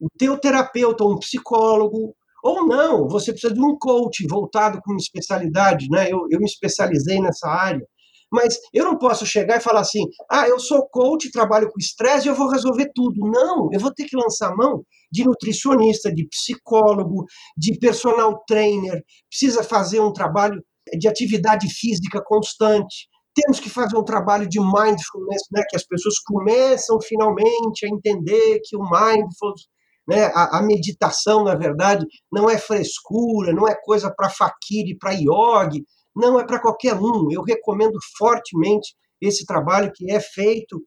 o 0.00 0.08
teu 0.18 0.38
terapeuta, 0.38 1.04
um 1.04 1.18
psicólogo, 1.18 2.14
Ou 2.42 2.66
não, 2.66 3.08
você 3.08 3.32
precisa 3.32 3.54
de 3.54 3.60
um 3.60 3.76
coach 3.78 4.26
voltado 4.28 4.80
com 4.82 4.96
especialidade, 4.96 5.88
né? 5.88 6.10
Eu, 6.10 6.26
eu 6.30 6.40
me 6.40 6.44
especializei 6.44 7.20
nessa 7.20 7.48
área. 7.48 7.86
Mas 8.32 8.58
eu 8.72 8.86
não 8.86 8.96
posso 8.96 9.26
chegar 9.26 9.58
e 9.58 9.60
falar 9.60 9.80
assim: 9.80 10.04
ah, 10.30 10.48
eu 10.48 10.58
sou 10.58 10.88
coach, 10.88 11.30
trabalho 11.30 11.68
com 11.70 11.78
estresse 11.78 12.26
e 12.26 12.30
eu 12.30 12.34
vou 12.34 12.48
resolver 12.48 12.90
tudo. 12.94 13.20
Não, 13.30 13.68
eu 13.70 13.78
vou 13.78 13.92
ter 13.92 14.06
que 14.06 14.16
lançar 14.16 14.56
mão 14.56 14.82
de 15.12 15.24
nutricionista, 15.24 16.10
de 16.12 16.26
psicólogo, 16.28 17.26
de 17.56 17.78
personal 17.78 18.42
trainer, 18.46 19.02
precisa 19.28 19.62
fazer 19.62 20.00
um 20.00 20.12
trabalho 20.12 20.58
de 20.98 21.06
atividade 21.06 21.68
física 21.68 22.22
constante. 22.24 23.08
Temos 23.34 23.60
que 23.60 23.68
fazer 23.68 23.96
um 23.96 24.04
trabalho 24.04 24.48
de 24.48 24.58
mindfulness, 24.58 25.42
né, 25.52 25.62
que 25.68 25.76
as 25.76 25.86
pessoas 25.86 26.18
começam 26.26 26.98
finalmente 27.00 27.84
a 27.84 27.88
entender 27.88 28.60
que 28.64 28.76
o 28.76 28.82
mindfulness, 28.82 29.66
né, 30.08 30.24
a, 30.34 30.58
a 30.58 30.62
meditação, 30.62 31.44
na 31.44 31.54
verdade, 31.54 32.04
não 32.30 32.48
é 32.50 32.58
frescura, 32.58 33.52
não 33.52 33.68
é 33.68 33.74
coisa 33.84 34.12
para 34.14 34.28
fakir, 34.28 34.96
para 34.98 35.12
yogi, 35.12 35.84
não 36.14 36.38
é 36.38 36.46
para 36.46 36.60
qualquer 36.60 36.94
um. 36.94 37.30
Eu 37.30 37.42
recomendo 37.42 37.98
fortemente 38.16 38.94
esse 39.20 39.46
trabalho 39.46 39.92
que 39.94 40.10
é 40.10 40.20
feito 40.20 40.82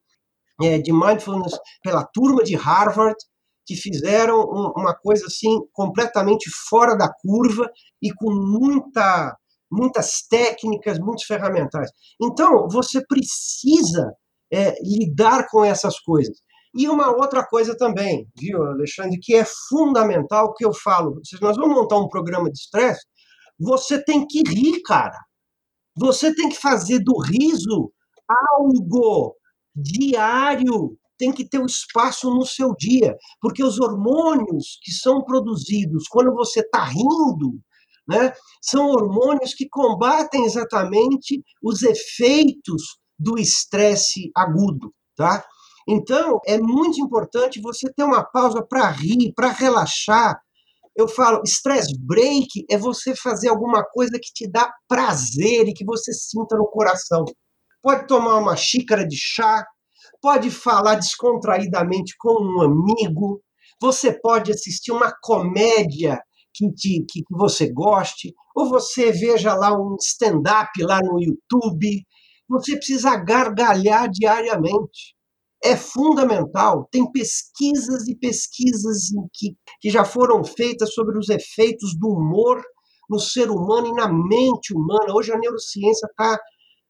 é, 0.62 0.78
de 0.78 0.92
mindfulness 0.92 1.58
pela 1.82 2.04
turma 2.04 2.42
de 2.42 2.54
Harvard, 2.54 3.16
que 3.66 3.74
fizeram 3.74 4.40
um, 4.40 4.72
uma 4.76 4.94
coisa 4.94 5.26
assim 5.26 5.58
completamente 5.72 6.48
fora 6.68 6.96
da 6.96 7.12
curva 7.12 7.68
e 8.00 8.12
com 8.14 8.32
muita 8.32 9.36
muitas 9.70 10.22
técnicas, 10.30 10.96
muitos 10.98 11.24
ferramentais. 11.24 11.90
Então, 12.22 12.68
você 12.68 13.04
precisa 13.04 14.12
é, 14.52 14.74
lidar 14.80 15.48
com 15.50 15.64
essas 15.64 15.98
coisas. 15.98 16.38
E 16.74 16.88
uma 16.88 17.10
outra 17.10 17.44
coisa 17.44 17.76
também, 17.76 18.28
viu, 18.38 18.62
Alexandre, 18.62 19.18
que 19.20 19.34
é 19.34 19.44
fundamental 19.68 20.54
que 20.54 20.64
eu 20.64 20.72
falo. 20.72 21.20
Nós 21.40 21.56
vamos 21.56 21.74
montar 21.74 21.98
um 21.98 22.08
programa 22.08 22.50
de 22.50 22.58
estresse, 22.58 23.00
você 23.58 24.02
tem 24.02 24.26
que 24.26 24.42
rir, 24.48 24.82
cara. 24.82 25.18
Você 25.96 26.34
tem 26.34 26.48
que 26.48 26.56
fazer 26.56 27.00
do 27.00 27.18
riso 27.20 27.92
algo 28.28 29.34
diário. 29.74 30.96
Tem 31.18 31.32
que 31.32 31.48
ter 31.48 31.58
um 31.58 31.66
espaço 31.66 32.30
no 32.30 32.44
seu 32.44 32.74
dia, 32.76 33.16
porque 33.40 33.64
os 33.64 33.80
hormônios 33.80 34.78
que 34.82 34.92
são 34.92 35.24
produzidos 35.24 36.06
quando 36.08 36.34
você 36.34 36.60
está 36.60 36.84
rindo, 36.84 37.58
né, 38.06 38.32
são 38.62 38.90
hormônios 38.90 39.54
que 39.54 39.66
combatem 39.68 40.44
exatamente 40.44 41.42
os 41.62 41.82
efeitos 41.82 42.98
do 43.18 43.38
estresse 43.38 44.30
agudo, 44.36 44.92
tá? 45.16 45.42
Então, 45.88 46.40
é 46.46 46.58
muito 46.58 47.00
importante 47.00 47.60
você 47.60 47.90
ter 47.92 48.04
uma 48.04 48.22
pausa 48.22 48.62
para 48.62 48.90
rir, 48.90 49.32
para 49.34 49.50
relaxar, 49.50 50.38
eu 50.96 51.06
falo, 51.06 51.42
stress 51.44 51.88
break 51.98 52.64
é 52.70 52.78
você 52.78 53.14
fazer 53.14 53.48
alguma 53.48 53.84
coisa 53.84 54.18
que 54.20 54.32
te 54.32 54.50
dá 54.50 54.72
prazer 54.88 55.68
e 55.68 55.74
que 55.74 55.84
você 55.84 56.12
sinta 56.12 56.56
no 56.56 56.66
coração. 56.66 57.24
Pode 57.82 58.06
tomar 58.06 58.36
uma 58.38 58.56
xícara 58.56 59.06
de 59.06 59.16
chá, 59.16 59.64
pode 60.22 60.50
falar 60.50 60.94
descontraídamente 60.94 62.14
com 62.18 62.42
um 62.42 62.62
amigo, 62.62 63.42
você 63.80 64.10
pode 64.10 64.50
assistir 64.50 64.90
uma 64.90 65.12
comédia 65.22 66.18
que, 66.54 66.72
te, 66.72 67.04
que 67.10 67.22
você 67.30 67.70
goste, 67.70 68.32
ou 68.54 68.68
você 68.68 69.12
veja 69.12 69.54
lá 69.54 69.78
um 69.78 69.96
stand-up 70.00 70.70
lá 70.82 71.00
no 71.02 71.20
YouTube. 71.22 72.06
Você 72.48 72.76
precisa 72.76 73.16
gargalhar 73.16 74.08
diariamente 74.10 75.15
é 75.66 75.76
fundamental. 75.76 76.88
Tem 76.90 77.10
pesquisas 77.10 78.06
e 78.08 78.16
pesquisas 78.16 79.08
que, 79.32 79.56
que 79.80 79.90
já 79.90 80.04
foram 80.04 80.44
feitas 80.44 80.94
sobre 80.94 81.18
os 81.18 81.28
efeitos 81.28 81.96
do 81.98 82.08
humor 82.08 82.62
no 83.08 83.18
ser 83.18 83.50
humano 83.50 83.88
e 83.88 83.92
na 83.92 84.08
mente 84.08 84.74
humana. 84.74 85.14
Hoje 85.14 85.32
a 85.32 85.38
neurociência 85.38 86.06
está 86.06 86.38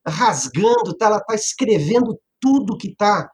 rasgando, 0.07 0.97
tá, 0.97 1.07
ela 1.07 1.19
está 1.19 1.35
escrevendo 1.35 2.19
tudo 2.41 2.77
que 2.77 2.95
tá, 2.95 3.29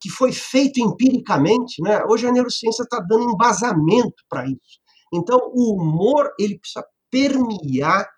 que 0.00 0.08
foi 0.10 0.32
feito 0.32 0.80
empiricamente. 0.80 1.82
Né? 1.82 2.02
Hoje 2.08 2.26
a 2.26 2.32
neurociência 2.32 2.82
está 2.82 3.00
dando 3.00 3.30
embasamento 3.30 4.22
para 4.28 4.46
isso. 4.46 4.80
Então, 5.12 5.38
o 5.52 5.74
humor 5.74 6.30
ele 6.38 6.58
precisa 6.58 6.84
permear 7.10 8.08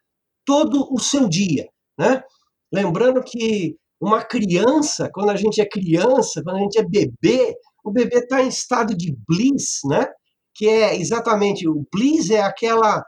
todo 0.44 0.86
o 0.92 1.00
seu 1.00 1.28
dia. 1.28 1.68
Né? 1.98 2.22
Lembrando 2.72 3.22
que 3.22 3.76
uma 4.00 4.22
criança, 4.22 5.10
quando 5.12 5.30
a 5.30 5.36
gente 5.36 5.60
é 5.60 5.68
criança, 5.68 6.42
quando 6.42 6.56
a 6.56 6.60
gente 6.60 6.78
é 6.78 6.84
bebê, 6.84 7.56
o 7.84 7.90
bebê 7.90 8.18
está 8.18 8.42
em 8.42 8.48
estado 8.48 8.96
de 8.96 9.14
bliss, 9.28 9.80
né? 9.84 10.06
Que 10.54 10.68
é 10.68 10.96
exatamente 10.96 11.68
o 11.68 11.84
bliss 11.92 12.30
é 12.30 12.40
aquela 12.40 13.04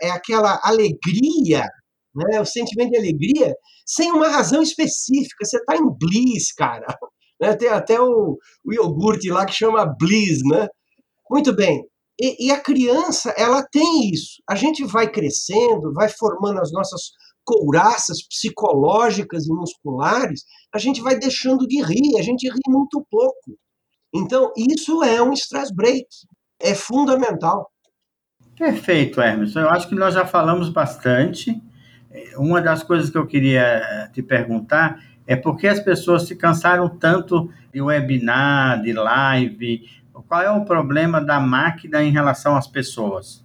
é 0.00 0.10
aquela 0.10 0.60
alegria, 0.62 1.66
né? 2.14 2.40
O 2.40 2.44
sentimento 2.44 2.90
de 2.90 2.98
alegria 2.98 3.54
sem 3.86 4.12
uma 4.12 4.28
razão 4.28 4.62
específica. 4.62 5.44
Você 5.44 5.58
está 5.58 5.76
em 5.76 5.88
bliss, 5.98 6.52
cara. 6.52 6.86
Né? 7.40 7.52
Tem 7.56 7.68
até 7.68 8.00
o, 8.00 8.38
o 8.64 8.72
iogurte 8.72 9.28
lá 9.28 9.44
que 9.44 9.52
chama 9.52 9.84
bliss, 9.84 10.38
né? 10.48 10.68
Muito 11.28 11.52
bem. 11.52 11.84
E, 12.18 12.46
e 12.46 12.50
a 12.52 12.60
criança, 12.60 13.34
ela 13.36 13.66
tem 13.72 14.08
isso. 14.08 14.40
A 14.48 14.54
gente 14.54 14.84
vai 14.84 15.10
crescendo, 15.10 15.92
vai 15.92 16.08
formando 16.08 16.60
as 16.60 16.70
nossas 16.70 17.10
couraças 17.44 18.26
psicológicas 18.26 19.46
e 19.46 19.52
musculares, 19.52 20.42
a 20.72 20.78
gente 20.78 21.00
vai 21.00 21.18
deixando 21.18 21.66
de 21.66 21.82
rir, 21.82 22.18
a 22.18 22.22
gente 22.22 22.48
ri 22.48 22.60
muito 22.68 23.04
pouco. 23.10 23.58
Então, 24.14 24.52
isso 24.56 25.02
é 25.02 25.22
um 25.22 25.32
stress 25.32 25.74
break, 25.74 26.06
é 26.60 26.74
fundamental. 26.74 27.70
Perfeito, 28.56 29.20
Emerson. 29.20 29.60
Eu 29.60 29.70
acho 29.70 29.88
que 29.88 29.94
nós 29.94 30.14
já 30.14 30.24
falamos 30.24 30.68
bastante. 30.68 31.60
Uma 32.36 32.60
das 32.60 32.82
coisas 32.82 33.10
que 33.10 33.18
eu 33.18 33.26
queria 33.26 34.08
te 34.12 34.22
perguntar 34.22 35.02
é 35.26 35.34
por 35.34 35.56
que 35.56 35.66
as 35.66 35.80
pessoas 35.80 36.28
se 36.28 36.36
cansaram 36.36 36.88
tanto 36.88 37.50
de 37.72 37.82
webinar, 37.82 38.80
de 38.82 38.92
live. 38.92 39.82
Qual 40.28 40.40
é 40.40 40.50
o 40.50 40.64
problema 40.64 41.20
da 41.20 41.40
máquina 41.40 42.02
em 42.02 42.12
relação 42.12 42.56
às 42.56 42.68
pessoas? 42.68 43.43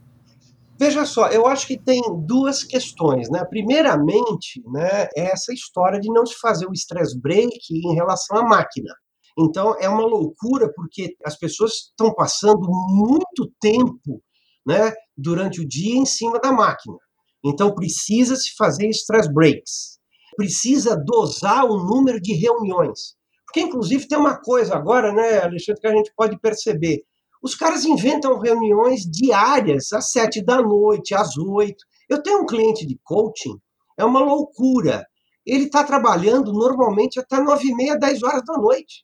Veja 0.80 1.06
só, 1.06 1.28
eu 1.28 1.46
acho 1.46 1.68
que 1.68 1.78
tem 1.78 2.02
duas 2.26 2.64
questões, 2.64 3.30
né? 3.30 3.44
Primeiramente, 3.44 4.62
né, 4.72 5.10
é 5.14 5.32
essa 5.32 5.54
história 5.54 6.00
de 6.00 6.08
não 6.08 6.26
se 6.26 6.36
fazer 6.40 6.68
o 6.68 6.74
stress 6.74 7.20
break 7.20 7.52
em 7.70 7.96
relação 7.96 8.38
à 8.38 8.44
máquina. 8.44 8.94
Então 9.38 9.76
é 9.78 9.90
uma 9.90 10.06
loucura 10.06 10.72
porque 10.74 11.18
as 11.26 11.38
pessoas 11.38 11.74
estão 11.90 12.16
passando 12.16 12.66
muito 12.90 13.52
tempo, 13.60 14.24
né, 14.66 14.94
durante 15.18 15.60
o 15.60 15.68
dia 15.68 15.98
em 15.98 16.06
cima 16.06 16.40
da 16.40 16.52
máquina. 16.52 16.96
Então 17.44 17.76
precisa 17.76 18.38
se 18.38 18.56
fazer 18.58 18.88
stress 18.88 19.30
breaks. 19.34 20.00
Precisa 20.38 20.96
dosar 20.96 21.66
o 21.66 21.78
número 21.78 22.22
de 22.22 22.34
reuniões. 22.34 23.16
Porque 23.46 23.62
inclusive 23.62 24.08
tem 24.08 24.18
uma 24.18 24.40
coisa 24.40 24.76
agora, 24.76 25.12
né, 25.12 25.40
Alexandre, 25.40 25.82
que 25.82 25.88
a 25.88 25.96
gente 25.96 26.14
pode 26.16 26.40
perceber 26.40 27.04
os 27.42 27.56
caras 27.56 27.86
inventam 27.86 28.38
reuniões 28.38 29.02
diárias, 29.04 29.94
às 29.94 30.12
sete 30.12 30.44
da 30.44 30.62
noite, 30.62 31.16
às 31.16 31.38
oito. 31.38 31.86
Eu 32.10 32.22
tenho 32.22 32.42
um 32.42 32.46
cliente 32.46 32.86
de 32.86 33.00
coaching, 33.04 33.58
é 33.98 34.04
uma 34.04 34.20
loucura. 34.20 35.06
Ele 35.46 35.66
está 35.66 35.84
trabalhando 35.84 36.52
normalmente 36.52 37.20
até 37.20 37.42
nove 37.42 37.70
e 37.70 37.76
meia, 37.76 37.98
dez 37.98 38.22
horas 38.24 38.44
da 38.46 38.58
noite. 38.58 39.04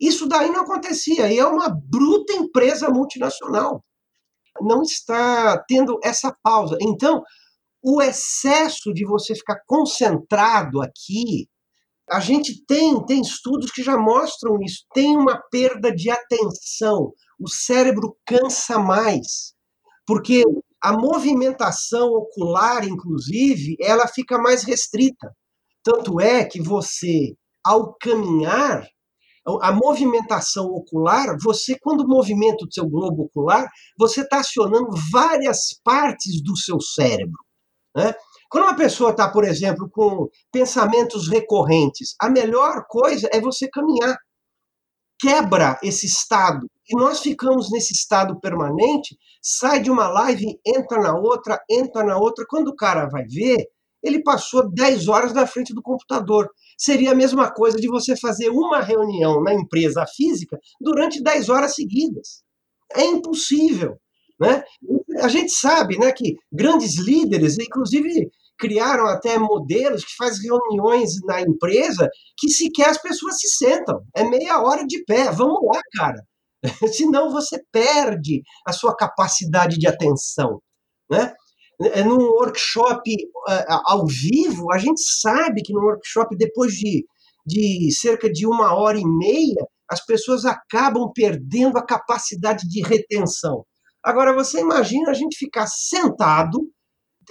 Isso 0.00 0.26
daí 0.26 0.50
não 0.50 0.62
acontecia, 0.62 1.30
e 1.30 1.38
é 1.38 1.44
uma 1.44 1.68
bruta 1.68 2.32
empresa 2.32 2.88
multinacional. 2.88 3.84
Não 4.60 4.82
está 4.82 5.62
tendo 5.68 5.98
essa 6.02 6.34
pausa. 6.42 6.78
Então, 6.80 7.22
o 7.82 8.00
excesso 8.00 8.92
de 8.94 9.04
você 9.04 9.34
ficar 9.34 9.60
concentrado 9.66 10.80
aqui, 10.80 11.48
a 12.10 12.18
gente 12.18 12.64
tem, 12.66 13.04
tem 13.04 13.20
estudos 13.20 13.70
que 13.70 13.82
já 13.82 13.96
mostram 13.96 14.60
isso, 14.62 14.84
tem 14.92 15.16
uma 15.16 15.40
perda 15.50 15.94
de 15.94 16.10
atenção 16.10 17.12
o 17.40 17.48
cérebro 17.48 18.16
cansa 18.26 18.78
mais, 18.78 19.54
porque 20.06 20.44
a 20.82 20.92
movimentação 20.92 22.08
ocular, 22.08 22.86
inclusive, 22.86 23.76
ela 23.80 24.06
fica 24.06 24.38
mais 24.38 24.62
restrita. 24.62 25.34
Tanto 25.82 26.20
é 26.20 26.44
que 26.44 26.60
você, 26.60 27.34
ao 27.64 27.94
caminhar, 27.94 28.86
a 29.62 29.72
movimentação 29.72 30.66
ocular, 30.66 31.36
você, 31.42 31.78
quando 31.80 32.06
movimenta 32.06 32.64
o 32.64 32.72
seu 32.72 32.86
globo 32.88 33.24
ocular, 33.24 33.68
você 33.98 34.20
está 34.20 34.40
acionando 34.40 34.90
várias 35.10 35.80
partes 35.82 36.42
do 36.42 36.56
seu 36.56 36.80
cérebro. 36.80 37.38
Né? 37.96 38.14
Quando 38.50 38.64
uma 38.64 38.76
pessoa 38.76 39.10
está, 39.10 39.30
por 39.30 39.44
exemplo, 39.44 39.88
com 39.90 40.28
pensamentos 40.52 41.28
recorrentes, 41.28 42.14
a 42.20 42.28
melhor 42.28 42.84
coisa 42.88 43.28
é 43.32 43.40
você 43.40 43.68
caminhar. 43.68 44.16
Quebra 45.20 45.78
esse 45.82 46.06
estado 46.06 46.66
e 46.88 46.96
nós 46.96 47.20
ficamos 47.20 47.70
nesse 47.70 47.92
estado 47.92 48.40
permanente, 48.40 49.16
sai 49.42 49.80
de 49.80 49.90
uma 49.90 50.08
live, 50.08 50.58
entra 50.66 51.00
na 51.00 51.14
outra, 51.14 51.60
entra 51.70 52.02
na 52.02 52.18
outra. 52.18 52.44
Quando 52.48 52.68
o 52.68 52.76
cara 52.76 53.06
vai 53.06 53.24
ver, 53.24 53.66
ele 54.02 54.22
passou 54.22 54.68
10 54.68 55.08
horas 55.08 55.32
na 55.32 55.46
frente 55.46 55.74
do 55.74 55.82
computador. 55.82 56.48
Seria 56.76 57.12
a 57.12 57.14
mesma 57.14 57.52
coisa 57.52 57.78
de 57.78 57.86
você 57.86 58.16
fazer 58.16 58.48
uma 58.48 58.80
reunião 58.80 59.42
na 59.42 59.54
empresa 59.54 60.04
física 60.06 60.58
durante 60.80 61.22
10 61.22 61.48
horas 61.48 61.74
seguidas. 61.74 62.42
É 62.96 63.04
impossível. 63.04 63.98
Né? 64.40 64.64
A 65.20 65.28
gente 65.28 65.52
sabe 65.52 65.98
né, 65.98 66.10
que 66.12 66.36
grandes 66.50 66.98
líderes, 66.98 67.58
inclusive 67.58 68.30
criaram 68.60 69.06
até 69.06 69.38
modelos 69.38 70.04
que 70.04 70.14
faz 70.16 70.38
reuniões 70.42 71.12
na 71.24 71.40
empresa 71.40 72.08
que 72.36 72.50
sequer 72.50 72.90
as 72.90 73.00
pessoas 73.00 73.38
se 73.38 73.48
sentam. 73.48 74.00
É 74.14 74.22
meia 74.22 74.60
hora 74.60 74.86
de 74.86 75.02
pé. 75.04 75.30
Vamos 75.32 75.60
lá, 75.64 75.80
cara. 75.96 76.22
Senão 76.94 77.32
você 77.32 77.60
perde 77.72 78.42
a 78.66 78.72
sua 78.72 78.94
capacidade 78.94 79.78
de 79.78 79.86
atenção. 79.86 80.60
Né? 81.10 81.32
É, 81.82 82.04
num 82.04 82.20
workshop 82.20 83.10
uh, 83.48 83.80
ao 83.86 84.06
vivo, 84.06 84.70
a 84.70 84.76
gente 84.76 85.00
sabe 85.00 85.62
que 85.62 85.72
no 85.72 85.80
workshop, 85.80 86.36
depois 86.36 86.74
de, 86.74 87.06
de 87.46 87.90
cerca 87.98 88.30
de 88.30 88.46
uma 88.46 88.74
hora 88.74 88.98
e 88.98 89.04
meia, 89.04 89.66
as 89.90 90.04
pessoas 90.04 90.44
acabam 90.44 91.10
perdendo 91.14 91.78
a 91.78 91.84
capacidade 91.84 92.68
de 92.68 92.82
retenção. 92.86 93.64
Agora, 94.04 94.34
você 94.34 94.60
imagina 94.60 95.10
a 95.10 95.14
gente 95.14 95.36
ficar 95.36 95.66
sentado 95.66 96.60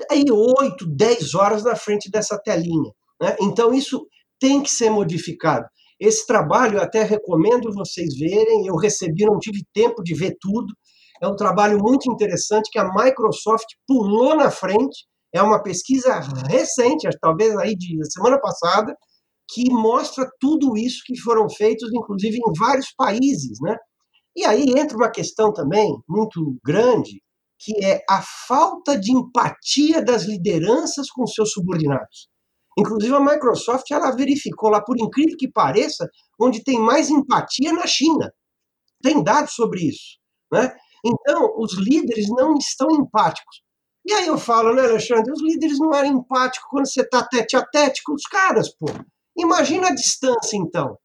aí 0.09 0.25
8, 0.29 0.85
10 0.87 1.35
horas 1.35 1.63
na 1.63 1.75
frente 1.75 2.09
dessa 2.09 2.37
telinha. 2.37 2.91
Né? 3.21 3.35
Então, 3.41 3.73
isso 3.73 4.05
tem 4.39 4.61
que 4.61 4.69
ser 4.69 4.89
modificado. 4.89 5.65
Esse 5.99 6.25
trabalho 6.25 6.77
eu 6.77 6.81
até 6.81 7.03
recomendo 7.03 7.73
vocês 7.73 8.17
verem, 8.17 8.67
eu 8.67 8.75
recebi, 8.77 9.25
não 9.25 9.37
tive 9.37 9.63
tempo 9.73 10.01
de 10.01 10.15
ver 10.15 10.35
tudo. 10.39 10.73
É 11.21 11.27
um 11.27 11.35
trabalho 11.35 11.77
muito 11.77 12.09
interessante 12.09 12.69
que 12.71 12.79
a 12.79 12.89
Microsoft 12.93 13.67
pulou 13.85 14.35
na 14.35 14.49
frente. 14.49 15.05
É 15.33 15.41
uma 15.41 15.61
pesquisa 15.61 16.21
recente, 16.49 17.07
talvez 17.21 17.55
aí 17.57 17.75
de 17.75 17.99
semana 18.11 18.39
passada, 18.39 18.95
que 19.51 19.69
mostra 19.71 20.25
tudo 20.39 20.77
isso 20.77 21.01
que 21.05 21.19
foram 21.19 21.49
feitos, 21.49 21.89
inclusive 21.93 22.37
em 22.37 22.53
vários 22.57 22.93
países, 22.95 23.57
né? 23.61 23.75
E 24.35 24.45
aí 24.45 24.63
entra 24.77 24.95
uma 24.95 25.11
questão 25.11 25.51
também 25.51 25.93
muito 26.07 26.57
grande, 26.63 27.21
que 27.59 27.83
é 27.83 28.03
a 28.09 28.21
falta 28.47 28.97
de 28.97 29.11
empatia 29.11 30.01
das 30.01 30.23
lideranças 30.23 31.11
com 31.11 31.27
seus 31.27 31.51
subordinados. 31.51 32.29
Inclusive 32.77 33.13
a 33.13 33.19
Microsoft 33.19 33.91
ela 33.91 34.11
verificou 34.11 34.69
lá, 34.69 34.81
por 34.81 34.97
incrível 34.97 35.35
que 35.37 35.51
pareça, 35.51 36.09
onde 36.39 36.63
tem 36.63 36.79
mais 36.79 37.09
empatia 37.09 37.73
na 37.73 37.85
China. 37.85 38.31
Tem 39.03 39.21
dados 39.21 39.53
sobre 39.53 39.81
isso, 39.81 40.17
né? 40.51 40.73
Então 41.05 41.53
os 41.57 41.77
líderes 41.77 42.27
não 42.29 42.55
estão 42.55 42.89
empáticos. 42.91 43.61
E 44.05 44.13
aí 44.13 44.27
eu 44.27 44.37
falo, 44.37 44.73
né, 44.73 44.83
Alexandre? 44.83 45.31
Os 45.31 45.41
líderes 45.41 45.77
não 45.79 45.93
eram 45.93 46.09
empáticos 46.09 46.67
quando 46.69 46.87
você 46.87 47.01
está 47.01 47.21
tete 47.23 47.55
a 47.55 47.65
tete 47.65 48.01
com 48.03 48.13
os 48.13 48.23
caras, 48.23 48.73
pô. 48.75 48.87
Imagina 49.37 49.89
a 49.89 49.95
distância, 49.95 50.57
então. 50.57 50.97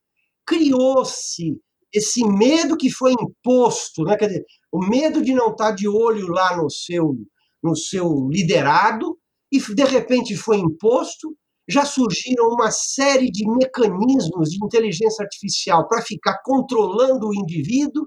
Criou-se 0.47 1.61
esse 1.95 2.25
medo 2.27 2.77
que 2.77 2.91
foi 2.91 3.13
imposto, 3.13 4.03
né? 4.03 4.17
quer 4.17 4.27
dizer, 4.27 4.45
o 4.73 4.85
medo 4.85 5.23
de 5.23 5.33
não 5.33 5.53
estar 5.53 5.71
de 5.71 5.87
olho 5.87 6.27
lá 6.27 6.57
no 6.57 6.69
seu, 6.69 7.15
no 7.63 7.77
seu 7.77 8.29
liderado, 8.29 9.17
e 9.53 9.61
de 9.61 9.85
repente 9.85 10.37
foi 10.37 10.59
imposto, 10.59 11.37
já 11.69 11.85
surgiram 11.85 12.49
uma 12.49 12.71
série 12.73 13.31
de 13.31 13.49
mecanismos 13.49 14.51
de 14.51 14.65
inteligência 14.65 15.23
artificial 15.23 15.87
para 15.89 16.03
ficar 16.03 16.41
controlando 16.45 17.29
o 17.29 17.35
indivíduo, 17.35 18.07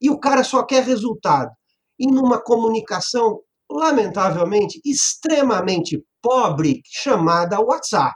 e 0.00 0.10
o 0.10 0.20
cara 0.20 0.44
só 0.44 0.62
quer 0.62 0.84
resultado. 0.84 1.50
E 1.98 2.06
numa 2.06 2.42
comunicação, 2.42 3.40
lamentavelmente, 3.70 4.78
extremamente 4.84 6.04
pobre, 6.20 6.82
chamada 6.84 7.60
WhatsApp. 7.60 8.14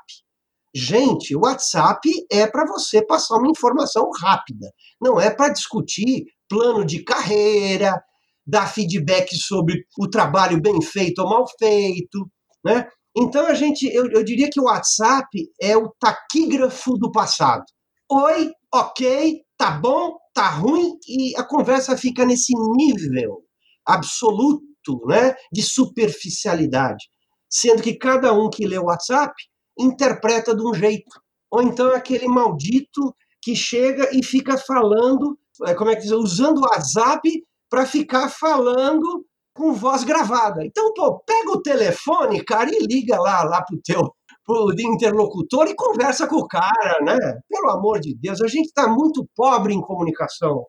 Gente, 0.74 1.34
o 1.34 1.40
WhatsApp 1.40 2.08
é 2.30 2.46
para 2.46 2.66
você 2.66 3.04
passar 3.04 3.36
uma 3.36 3.50
informação 3.50 4.10
rápida, 4.20 4.70
não 5.00 5.20
é 5.20 5.30
para 5.30 5.48
discutir 5.48 6.24
plano 6.48 6.84
de 6.84 7.02
carreira, 7.02 8.02
dar 8.46 8.66
feedback 8.66 9.34
sobre 9.36 9.84
o 9.98 10.08
trabalho 10.08 10.60
bem 10.60 10.80
feito 10.82 11.20
ou 11.20 11.28
mal 11.28 11.44
feito, 11.58 12.30
né? 12.64 12.88
Então 13.16 13.46
a 13.46 13.54
gente, 13.54 13.86
eu, 13.86 14.10
eu 14.10 14.22
diria 14.22 14.48
que 14.50 14.60
o 14.60 14.64
WhatsApp 14.64 15.26
é 15.60 15.76
o 15.76 15.92
taquígrafo 15.98 16.96
do 16.98 17.10
passado. 17.10 17.64
Oi, 18.10 18.50
ok, 18.72 19.42
tá 19.56 19.70
bom, 19.72 20.16
tá 20.32 20.48
ruim 20.48 20.92
e 21.06 21.36
a 21.36 21.42
conversa 21.42 21.96
fica 21.96 22.24
nesse 22.24 22.52
nível 22.76 23.42
absoluto, 23.86 24.62
né, 25.06 25.34
de 25.52 25.62
superficialidade, 25.62 27.04
sendo 27.50 27.82
que 27.82 27.96
cada 27.98 28.32
um 28.32 28.48
que 28.48 28.66
lê 28.66 28.78
o 28.78 28.84
WhatsApp 28.84 29.34
interpreta 29.78 30.54
de 30.54 30.66
um 30.66 30.74
jeito. 30.74 31.20
Ou 31.50 31.62
então 31.62 31.94
aquele 31.94 32.28
maldito 32.28 33.14
que 33.42 33.54
chega 33.54 34.08
e 34.12 34.22
fica 34.24 34.58
falando, 34.58 35.38
é, 35.66 35.74
como 35.74 35.90
é 35.90 35.96
que 35.96 36.02
diz, 36.02 36.10
usando 36.10 36.58
o 36.58 36.68
WhatsApp 36.68 37.28
para 37.70 37.86
ficar 37.86 38.28
falando 38.28 39.24
com 39.54 39.72
voz 39.72 40.04
gravada. 40.04 40.64
Então, 40.64 40.92
pô, 40.94 41.18
pega 41.20 41.50
o 41.50 41.62
telefone, 41.62 42.44
cara, 42.44 42.70
e 42.70 42.86
liga 42.86 43.18
lá, 43.20 43.42
lá 43.42 43.62
pro 43.62 43.80
teu 43.82 44.12
pro 44.48 44.72
interlocutor 44.78 45.68
e 45.68 45.74
conversa 45.74 46.26
com 46.26 46.36
o 46.36 46.48
cara, 46.48 46.98
né? 47.04 47.18
Pelo 47.50 47.70
amor 47.70 48.00
de 48.00 48.16
Deus, 48.18 48.40
a 48.40 48.48
gente 48.48 48.68
está 48.68 48.88
muito 48.88 49.28
pobre 49.36 49.74
em 49.74 49.80
comunicação. 49.82 50.64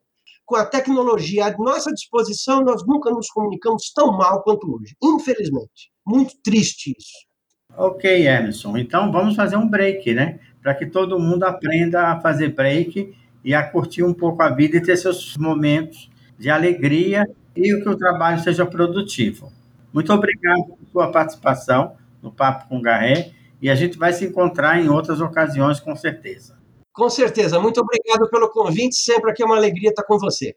Com 0.45 0.57
a 0.57 0.65
tecnologia 0.65 1.45
à 1.45 1.57
nossa 1.57 1.89
disposição, 1.93 2.61
nós 2.61 2.85
nunca 2.85 3.09
nos 3.09 3.29
comunicamos 3.29 3.89
tão 3.95 4.11
mal 4.17 4.43
quanto 4.43 4.69
hoje, 4.69 4.95
infelizmente. 5.01 5.91
Muito 6.05 6.33
triste 6.43 6.93
isso. 6.97 7.28
Ok, 7.75 8.27
Emerson. 8.27 8.77
Então 8.77 9.11
vamos 9.11 9.35
fazer 9.35 9.55
um 9.55 9.67
break, 9.67 10.13
né? 10.13 10.39
Para 10.61 10.75
que 10.75 10.85
todo 10.85 11.19
mundo 11.19 11.43
aprenda 11.43 12.07
a 12.07 12.19
fazer 12.19 12.49
break 12.49 13.15
e 13.43 13.53
a 13.53 13.63
curtir 13.63 14.03
um 14.03 14.13
pouco 14.13 14.43
a 14.43 14.49
vida 14.49 14.77
e 14.77 14.81
ter 14.81 14.97
seus 14.97 15.37
momentos 15.37 16.09
de 16.37 16.49
alegria 16.49 17.25
e 17.55 17.61
que 17.81 17.89
o 17.89 17.97
trabalho 17.97 18.39
seja 18.41 18.65
produtivo. 18.65 19.51
Muito 19.93 20.11
obrigado 20.13 20.65
por 20.67 20.77
sua 20.91 21.11
participação 21.11 21.95
no 22.21 22.31
Papo 22.31 22.67
com 22.67 22.81
Garré 22.81 23.31
e 23.61 23.69
a 23.69 23.75
gente 23.75 23.97
vai 23.97 24.13
se 24.13 24.25
encontrar 24.25 24.81
em 24.81 24.89
outras 24.89 25.21
ocasiões, 25.21 25.79
com 25.79 25.95
certeza. 25.95 26.57
Com 26.91 27.09
certeza. 27.09 27.59
Muito 27.59 27.79
obrigado 27.79 28.29
pelo 28.29 28.49
convite. 28.49 28.95
Sempre 28.95 29.31
aqui 29.31 29.41
é 29.41 29.45
uma 29.45 29.55
alegria 29.55 29.89
estar 29.89 30.03
com 30.03 30.17
você. 30.17 30.53